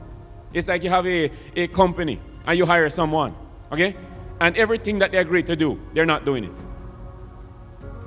it's 0.56 0.70
like 0.70 0.84
you 0.84 0.90
have 0.90 1.06
a, 1.06 1.30
a 1.58 1.68
company 1.68 2.18
and 2.48 2.58
you 2.58 2.66
hire 2.66 2.90
someone, 2.90 3.36
okay? 3.74 3.94
And 4.40 4.56
everything 4.56 5.00
that 5.00 5.12
they 5.12 5.18
agree 5.18 5.44
to 5.44 5.56
do, 5.56 5.78
they're 5.94 6.06
not 6.06 6.24
doing 6.24 6.46
it. 6.46 6.52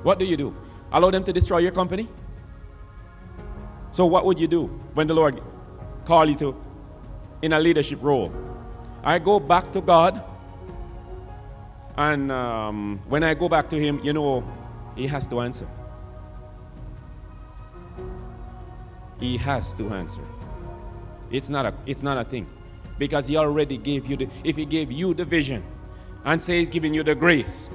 What 0.02 0.18
do 0.18 0.24
you 0.24 0.36
do? 0.38 0.56
Allow 0.90 1.10
them 1.10 1.24
to 1.24 1.32
destroy 1.32 1.58
your 1.58 1.72
company? 1.72 2.08
So 3.92 4.06
what 4.06 4.24
would 4.24 4.38
you 4.38 4.48
do 4.48 4.66
when 4.94 5.06
the 5.06 5.12
Lord 5.12 5.42
call 6.06 6.26
you 6.26 6.36
to 6.36 6.56
in 7.42 7.52
a 7.52 7.60
leadership 7.60 7.98
role? 8.00 8.32
I 9.04 9.18
go 9.18 9.38
back 9.38 9.70
to 9.72 9.82
God, 9.82 10.24
and 11.98 12.32
um, 12.32 13.00
when 13.08 13.22
I 13.22 13.34
go 13.34 13.50
back 13.50 13.68
to 13.70 13.78
Him, 13.78 14.00
you 14.02 14.14
know, 14.14 14.42
He 14.98 15.06
has 15.06 15.28
to 15.28 15.40
answer. 15.40 15.68
He 19.20 19.36
has 19.36 19.72
to 19.74 19.88
answer. 19.90 20.20
It's 21.30 21.48
not 21.48 21.66
a, 21.66 21.74
it's 21.86 22.02
not 22.02 22.18
a 22.18 22.24
thing. 22.24 22.48
Because 22.98 23.28
he 23.28 23.36
already 23.36 23.76
gave 23.76 24.08
you 24.08 24.16
the, 24.16 24.28
if 24.42 24.56
he 24.56 24.64
gave 24.64 24.90
you 24.90 25.14
the 25.14 25.24
vision 25.24 25.62
and 26.24 26.42
say 26.42 26.58
he's 26.58 26.68
giving 26.68 26.92
you 26.92 27.04
the 27.04 27.14
grace, 27.14 27.70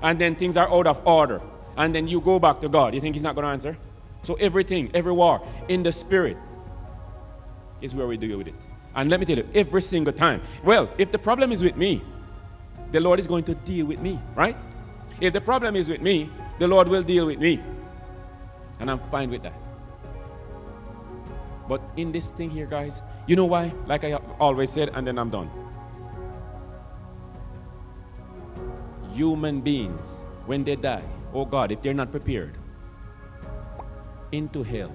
and 0.00 0.18
then 0.18 0.34
things 0.34 0.56
are 0.56 0.72
out 0.72 0.86
of 0.86 1.06
order, 1.06 1.42
and 1.76 1.94
then 1.94 2.08
you 2.08 2.18
go 2.18 2.38
back 2.38 2.60
to 2.62 2.68
God, 2.70 2.94
you 2.94 3.00
think 3.00 3.14
he's 3.14 3.22
not 3.22 3.34
going 3.34 3.44
to 3.44 3.50
answer? 3.50 3.76
So 4.22 4.32
everything, 4.36 4.90
every 4.94 5.12
war 5.12 5.46
in 5.68 5.82
the 5.82 5.92
spirit 5.92 6.38
is 7.82 7.94
where 7.94 8.06
we 8.06 8.16
deal 8.16 8.38
with 8.38 8.48
it. 8.48 8.54
And 8.94 9.10
let 9.10 9.20
me 9.20 9.26
tell 9.26 9.36
you, 9.36 9.46
every 9.54 9.82
single 9.82 10.14
time. 10.14 10.40
Well, 10.62 10.88
if 10.96 11.12
the 11.12 11.18
problem 11.18 11.52
is 11.52 11.62
with 11.62 11.76
me, 11.76 12.00
the 12.90 13.00
Lord 13.00 13.20
is 13.20 13.26
going 13.26 13.44
to 13.44 13.54
deal 13.54 13.84
with 13.84 14.00
me, 14.00 14.18
right? 14.34 14.56
If 15.20 15.34
the 15.34 15.42
problem 15.42 15.76
is 15.76 15.90
with 15.90 16.00
me, 16.00 16.30
the 16.58 16.68
Lord 16.68 16.88
will 16.88 17.02
deal 17.02 17.26
with 17.26 17.38
me. 17.38 17.60
And 18.80 18.90
I'm 18.90 18.98
fine 19.10 19.30
with 19.30 19.42
that. 19.42 19.54
But 21.68 21.80
in 21.96 22.12
this 22.12 22.30
thing 22.30 22.50
here, 22.50 22.66
guys, 22.66 23.02
you 23.26 23.36
know 23.36 23.46
why? 23.46 23.72
Like 23.86 24.04
I 24.04 24.14
always 24.38 24.70
said, 24.70 24.90
and 24.94 25.06
then 25.06 25.18
I'm 25.18 25.30
done. 25.30 25.50
Human 29.12 29.60
beings, 29.60 30.20
when 30.46 30.64
they 30.64 30.76
die, 30.76 31.04
oh 31.32 31.44
God, 31.44 31.72
if 31.72 31.80
they're 31.80 31.94
not 31.94 32.10
prepared, 32.10 32.54
into 34.32 34.62
hell. 34.62 34.92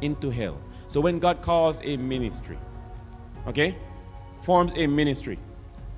Into 0.00 0.30
hell. 0.30 0.58
So 0.88 1.00
when 1.00 1.18
God 1.18 1.40
calls 1.42 1.80
a 1.82 1.96
ministry, 1.96 2.58
okay, 3.46 3.76
forms 4.42 4.74
a 4.76 4.86
ministry, 4.86 5.38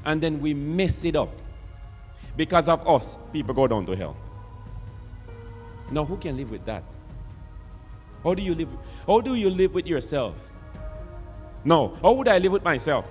and 0.04 0.20
then 0.20 0.40
we 0.40 0.54
mess 0.54 1.04
it 1.04 1.16
up 1.16 1.30
because 2.36 2.68
of 2.68 2.86
us, 2.86 3.18
people 3.32 3.54
go 3.54 3.66
down 3.66 3.86
to 3.86 3.96
hell. 3.96 4.16
Now, 5.90 6.04
who 6.04 6.16
can 6.16 6.36
live 6.36 6.50
with 6.50 6.64
that? 6.66 6.84
How 8.22 8.34
do 8.34 8.42
you 8.42 8.54
live? 8.54 8.68
How 9.06 9.20
do 9.20 9.34
you 9.34 9.50
live 9.50 9.74
with 9.74 9.86
yourself? 9.86 10.34
No. 11.64 11.96
How 12.02 12.12
would 12.12 12.28
I 12.28 12.38
live 12.38 12.52
with 12.52 12.64
myself 12.64 13.06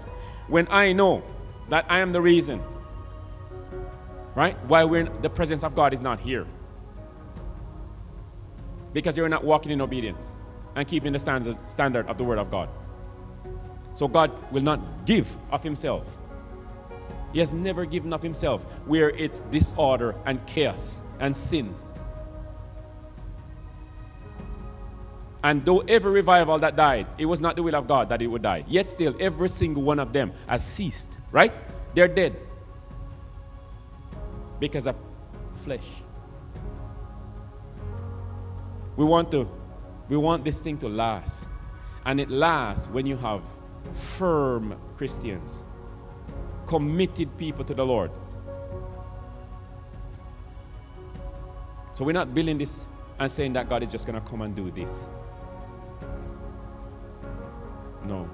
when 0.47 0.67
I 0.69 0.93
know 0.93 1.23
that 1.69 1.85
I 1.89 1.99
am 1.99 2.11
the 2.11 2.21
reason, 2.21 2.61
right? 4.35 4.57
Why 4.65 4.83
we're 4.83 5.01
in, 5.01 5.21
the 5.21 5.29
presence 5.29 5.63
of 5.63 5.75
God 5.75 5.93
is 5.93 6.01
not 6.01 6.19
here. 6.19 6.45
Because 8.93 9.17
you're 9.17 9.29
not 9.29 9.43
walking 9.43 9.71
in 9.71 9.81
obedience 9.81 10.35
and 10.75 10.87
keeping 10.87 11.13
the 11.13 11.19
standard, 11.19 11.57
standard 11.69 12.07
of 12.07 12.17
the 12.17 12.23
Word 12.23 12.39
of 12.39 12.49
God. 12.49 12.69
So 13.93 14.07
God 14.07 14.31
will 14.51 14.63
not 14.63 14.79
give 15.05 15.35
of 15.51 15.63
Himself. 15.63 16.17
He 17.33 17.39
has 17.39 17.51
never 17.51 17.85
given 17.85 18.13
of 18.13 18.23
Himself 18.23 18.63
where 18.87 19.11
it's 19.11 19.41
disorder 19.51 20.15
and 20.25 20.43
chaos 20.47 20.99
and 21.19 21.35
sin 21.35 21.75
And 25.43 25.63
though 25.63 25.79
every 25.79 26.11
revival 26.11 26.59
that 26.59 26.75
died, 26.75 27.07
it 27.17 27.25
was 27.25 27.39
not 27.39 27.55
the 27.55 27.63
will 27.63 27.75
of 27.75 27.87
God 27.87 28.09
that 28.09 28.21
it 28.21 28.27
would 28.27 28.41
die. 28.41 28.65
Yet 28.67 28.89
still, 28.89 29.15
every 29.19 29.47
single 29.49 29.83
one 29.83 29.99
of 29.99 30.11
them 30.11 30.33
has 30.47 30.65
ceased, 30.65 31.09
right? 31.31 31.53
They're 31.93 32.09
dead 32.09 32.41
because 34.59 34.85
of 34.85 34.95
flesh. 35.55 35.85
We 38.97 39.05
want 39.05 39.31
to 39.31 39.49
we 40.09 40.17
want 40.17 40.43
this 40.43 40.61
thing 40.61 40.77
to 40.79 40.89
last. 40.89 41.45
And 42.05 42.19
it 42.19 42.29
lasts 42.29 42.87
when 42.89 43.05
you 43.05 43.15
have 43.17 43.41
firm 43.93 44.75
Christians, 44.97 45.63
committed 46.65 47.37
people 47.37 47.63
to 47.63 47.73
the 47.73 47.85
Lord. 47.85 48.11
So 51.93 52.03
we're 52.03 52.13
not 52.13 52.33
building 52.33 52.57
this 52.57 52.87
and 53.19 53.31
saying 53.31 53.53
that 53.53 53.69
God 53.69 53.83
is 53.83 53.89
just 53.89 54.07
going 54.07 54.19
to 54.19 54.27
come 54.27 54.41
and 54.41 54.55
do 54.55 54.71
this. 54.71 55.05
No. 58.09 58.27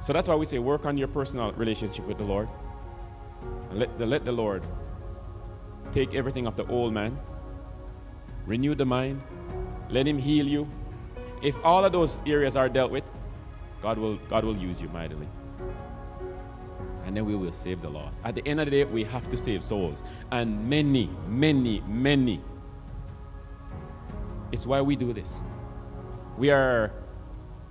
So 0.00 0.12
that's 0.12 0.28
why 0.28 0.34
we 0.34 0.46
say 0.46 0.58
work 0.58 0.84
on 0.84 0.98
your 0.98 1.08
personal 1.08 1.52
relationship 1.52 2.06
with 2.06 2.18
the 2.18 2.24
Lord. 2.24 2.48
And 3.70 3.78
let 3.78 3.98
the, 3.98 4.06
let 4.06 4.24
the 4.24 4.32
Lord 4.32 4.64
take 5.92 6.14
everything 6.14 6.46
of 6.46 6.56
the 6.56 6.66
old 6.66 6.92
man, 6.92 7.18
renew 8.46 8.74
the 8.74 8.84
mind, 8.84 9.22
let 9.90 10.06
him 10.06 10.18
heal 10.18 10.46
you. 10.46 10.68
If 11.40 11.56
all 11.64 11.84
of 11.84 11.92
those 11.92 12.20
areas 12.26 12.56
are 12.56 12.68
dealt 12.68 12.90
with, 12.90 13.08
God 13.80 13.96
will, 13.96 14.16
God 14.28 14.44
will 14.44 14.56
use 14.56 14.82
you 14.82 14.88
mightily. 14.88 15.28
And 17.04 17.16
then 17.16 17.24
we 17.24 17.36
will 17.36 17.52
save 17.52 17.80
the 17.80 17.88
lost. 17.88 18.22
At 18.24 18.34
the 18.34 18.46
end 18.46 18.60
of 18.60 18.66
the 18.66 18.70
day, 18.72 18.84
we 18.84 19.04
have 19.04 19.30
to 19.30 19.36
save 19.36 19.62
souls. 19.62 20.02
And 20.32 20.68
many, 20.68 21.08
many, 21.28 21.80
many. 21.86 22.42
It's 24.50 24.66
why 24.66 24.80
we 24.80 24.96
do 24.96 25.12
this. 25.12 25.40
We 26.38 26.50
are 26.50 26.92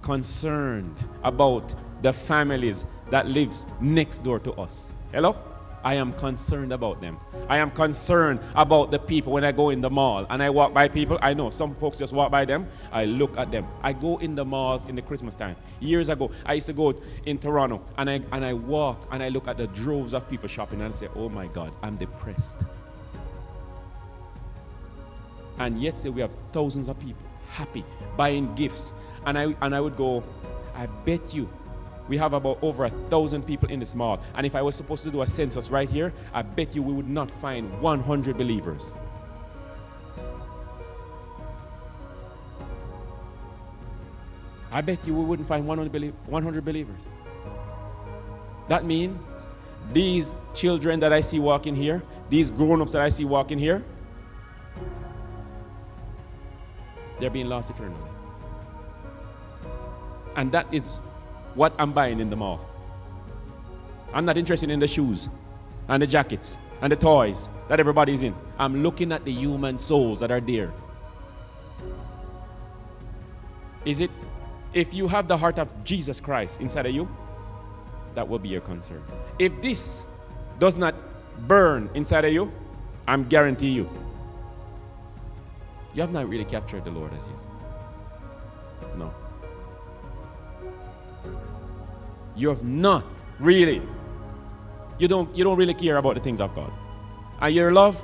concerned 0.02 0.94
about 1.24 1.74
the 2.02 2.12
families 2.12 2.84
that 3.10 3.26
lives 3.28 3.66
next 3.80 4.20
door 4.26 4.40
to 4.40 4.52
us. 4.54 4.88
Hello? 5.14 5.38
I 5.86 5.94
am 5.94 6.12
concerned 6.12 6.74
about 6.74 7.00
them. 7.00 7.18
I 7.48 7.60
am 7.60 7.72
concerned 7.72 8.42
about 8.56 8.92
the 8.92 9.00
people 9.00 9.32
when 9.32 9.46
I 9.46 9.54
go 9.54 9.70
in 9.70 9.80
the 9.80 9.90
mall 9.90 10.28
and 10.30 10.44
I 10.44 10.50
walk 10.50 10.74
by 10.74 10.90
people. 10.90 11.18
I 11.22 11.34
know 11.34 11.50
some 11.50 11.76
folks 11.76 11.98
just 11.98 12.12
walk 12.12 12.30
by 12.30 12.44
them. 12.44 12.68
I 12.92 13.06
look 13.06 13.38
at 13.38 13.52
them. 13.52 13.66
I 13.84 13.94
go 13.94 14.18
in 14.18 14.36
the 14.36 14.44
malls 14.44 14.84
in 14.84 14.96
the 14.96 15.02
Christmas 15.02 15.34
time. 15.34 15.56
Years 15.80 16.10
ago, 16.10 16.30
I 16.46 16.56
used 16.56 16.68
to 16.68 16.74
go 16.74 16.94
in 17.26 17.38
Toronto 17.38 17.82
and 17.98 18.10
I, 18.10 18.22
and 18.34 18.44
I 18.44 18.52
walk 18.52 19.08
and 19.12 19.24
I 19.24 19.30
look 19.30 19.48
at 19.48 19.56
the 19.56 19.68
droves 19.68 20.14
of 20.14 20.28
people 20.28 20.50
shopping 20.50 20.82
and 20.82 20.94
I 20.94 20.98
say, 20.98 21.08
oh 21.16 21.30
my 21.30 21.48
God, 21.48 21.72
I'm 21.82 21.96
depressed. 21.96 22.66
And 25.58 25.82
yet, 25.82 25.98
say 25.98 26.10
we 26.10 26.20
have 26.20 26.32
thousands 26.52 26.90
of 26.90 27.00
people 27.00 27.27
happy 27.50 27.84
buying 28.16 28.54
gifts. 28.56 28.92
And 29.26 29.38
I, 29.38 29.56
and 29.62 29.76
I 29.76 29.82
would 29.82 29.98
go, 29.98 30.24
I 30.76 30.86
bet 31.06 31.34
you 31.34 31.50
we 32.08 32.18
have 32.18 32.34
about 32.34 32.60
over 32.62 32.86
a 32.86 32.90
thousand 33.10 33.44
people 33.44 33.70
in 33.70 33.80
this 33.80 33.96
mall. 33.96 34.22
And 34.36 34.46
if 34.46 34.56
I 34.56 34.62
was 34.62 34.76
supposed 34.76 35.04
to 35.04 35.12
do 35.12 35.22
a 35.22 35.28
census 35.28 35.70
right 35.70 35.90
here, 35.90 36.14
I 36.34 36.42
bet 36.42 36.76
you 36.76 36.82
we 36.82 36.94
would 36.94 37.10
not 37.10 37.30
find 37.30 37.82
100 37.82 38.38
believers. 38.38 38.94
I 44.72 44.82
bet 44.82 45.06
you 45.08 45.14
we 45.14 45.24
wouldn't 45.24 45.48
find 45.48 45.66
100 45.66 46.64
believers. 46.66 47.12
That 48.68 48.86
means 48.86 49.18
these 49.94 50.36
children 50.54 51.00
that 51.00 51.14
I 51.14 51.22
see 51.22 51.40
walking 51.40 51.76
here, 51.76 52.04
these 52.30 52.52
grown 52.52 52.82
ups 52.82 52.92
that 52.92 53.02
I 53.02 53.10
see 53.10 53.26
walking 53.26 53.58
here, 53.58 53.84
they're 57.20 57.30
being 57.30 57.48
lost 57.48 57.70
eternally. 57.70 58.00
And 60.36 60.52
that 60.52 60.72
is 60.72 60.98
what 61.56 61.74
I'm 61.80 61.92
buying 61.92 62.20
in 62.20 62.30
the 62.30 62.36
mall. 62.36 62.60
I'm 64.14 64.26
not 64.26 64.38
interested 64.38 64.70
in 64.70 64.80
the 64.80 64.88
shoes 64.88 65.30
and 65.88 66.02
the 66.02 66.08
jackets 66.08 66.56
and 66.82 66.92
the 66.92 66.96
toys 66.96 67.50
that 67.70 67.80
everybody's 67.80 68.24
in. 68.24 68.36
I'm 68.60 68.84
looking 68.84 69.12
at 69.12 69.26
the 69.26 69.32
human 69.32 69.80
souls 69.80 70.20
that 70.20 70.32
are 70.32 70.40
there. 70.40 70.72
Is 73.86 74.00
it, 74.00 74.12
if 74.74 74.94
you 74.94 75.08
have 75.08 75.28
the 75.28 75.38
heart 75.38 75.60
of 75.60 75.72
Jesus 75.84 76.20
Christ 76.20 76.62
inside 76.62 76.86
of 76.86 76.94
you, 76.94 77.08
that 78.16 78.28
will 78.28 78.40
be 78.40 78.50
your 78.50 78.62
concern. 78.62 79.04
If 79.40 79.60
this 79.62 80.04
does 80.60 80.76
not 80.76 80.96
burn 81.48 81.90
inside 81.94 82.26
of 82.26 82.34
you, 82.34 82.52
I'm 83.08 83.24
guarantee 83.24 83.70
you, 83.70 83.90
you 85.98 86.02
have 86.02 86.14
not 86.14 86.30
really 86.30 86.46
captured 86.46 86.86
the 86.86 86.92
Lord 86.92 87.12
as 87.14 87.28
yet. 87.28 88.98
No 88.98 89.14
you 92.38 92.50
have 92.50 92.64
not 92.64 93.04
really. 93.40 93.82
You 95.00 95.08
don't, 95.08 95.36
you 95.36 95.44
don't 95.44 95.58
really 95.58 95.74
care 95.74 95.98
about 95.98 96.16
the 96.16 96.22
things 96.22 96.40
of 96.40 96.56
God. 96.56 96.72
And 97.42 97.54
your 97.54 97.72
love 97.72 98.02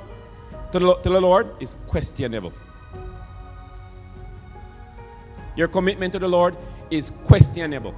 to 0.72 0.78
the, 0.78 0.94
to 0.96 1.08
the 1.08 1.20
Lord 1.20 1.50
is 1.60 1.76
questionable. 1.86 2.52
Your 5.56 5.68
commitment 5.68 6.12
to 6.12 6.18
the 6.18 6.28
Lord 6.28 6.56
is 6.90 7.12
questionable. 7.24 7.94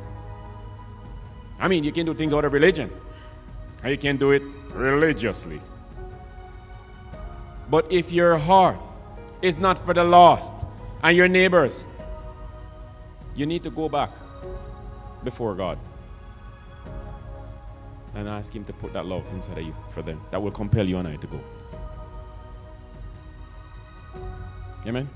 I 1.58 1.68
mean, 1.68 1.84
you 1.84 1.92
can 1.92 2.04
do 2.04 2.12
things 2.12 2.34
out 2.34 2.44
of 2.44 2.52
religion, 2.52 2.90
and 3.82 3.90
you 3.90 3.96
can 3.96 4.18
do 4.18 4.32
it 4.32 4.42
religiously. 4.74 5.60
But 7.70 7.90
if 7.90 8.12
your 8.12 8.36
heart 8.36 8.78
is 9.42 9.58
not 9.58 9.78
for 9.84 9.94
the 9.94 10.04
lost 10.04 10.54
and 11.02 11.16
your 11.16 11.28
neighbors, 11.28 11.84
you 13.34 13.46
need 13.46 13.62
to 13.62 13.70
go 13.70 13.88
back 13.88 14.10
before 15.24 15.54
God 15.54 15.78
and 18.14 18.28
ask 18.28 18.54
Him 18.54 18.64
to 18.64 18.72
put 18.72 18.92
that 18.94 19.06
love 19.06 19.26
inside 19.32 19.58
of 19.58 19.64
you 19.64 19.74
for 19.90 20.02
them. 20.02 20.20
That 20.30 20.42
will 20.42 20.50
compel 20.50 20.86
you 20.86 20.96
and 20.96 21.06
I 21.06 21.16
to 21.16 21.26
go. 21.26 21.40
Amen. 24.86 25.08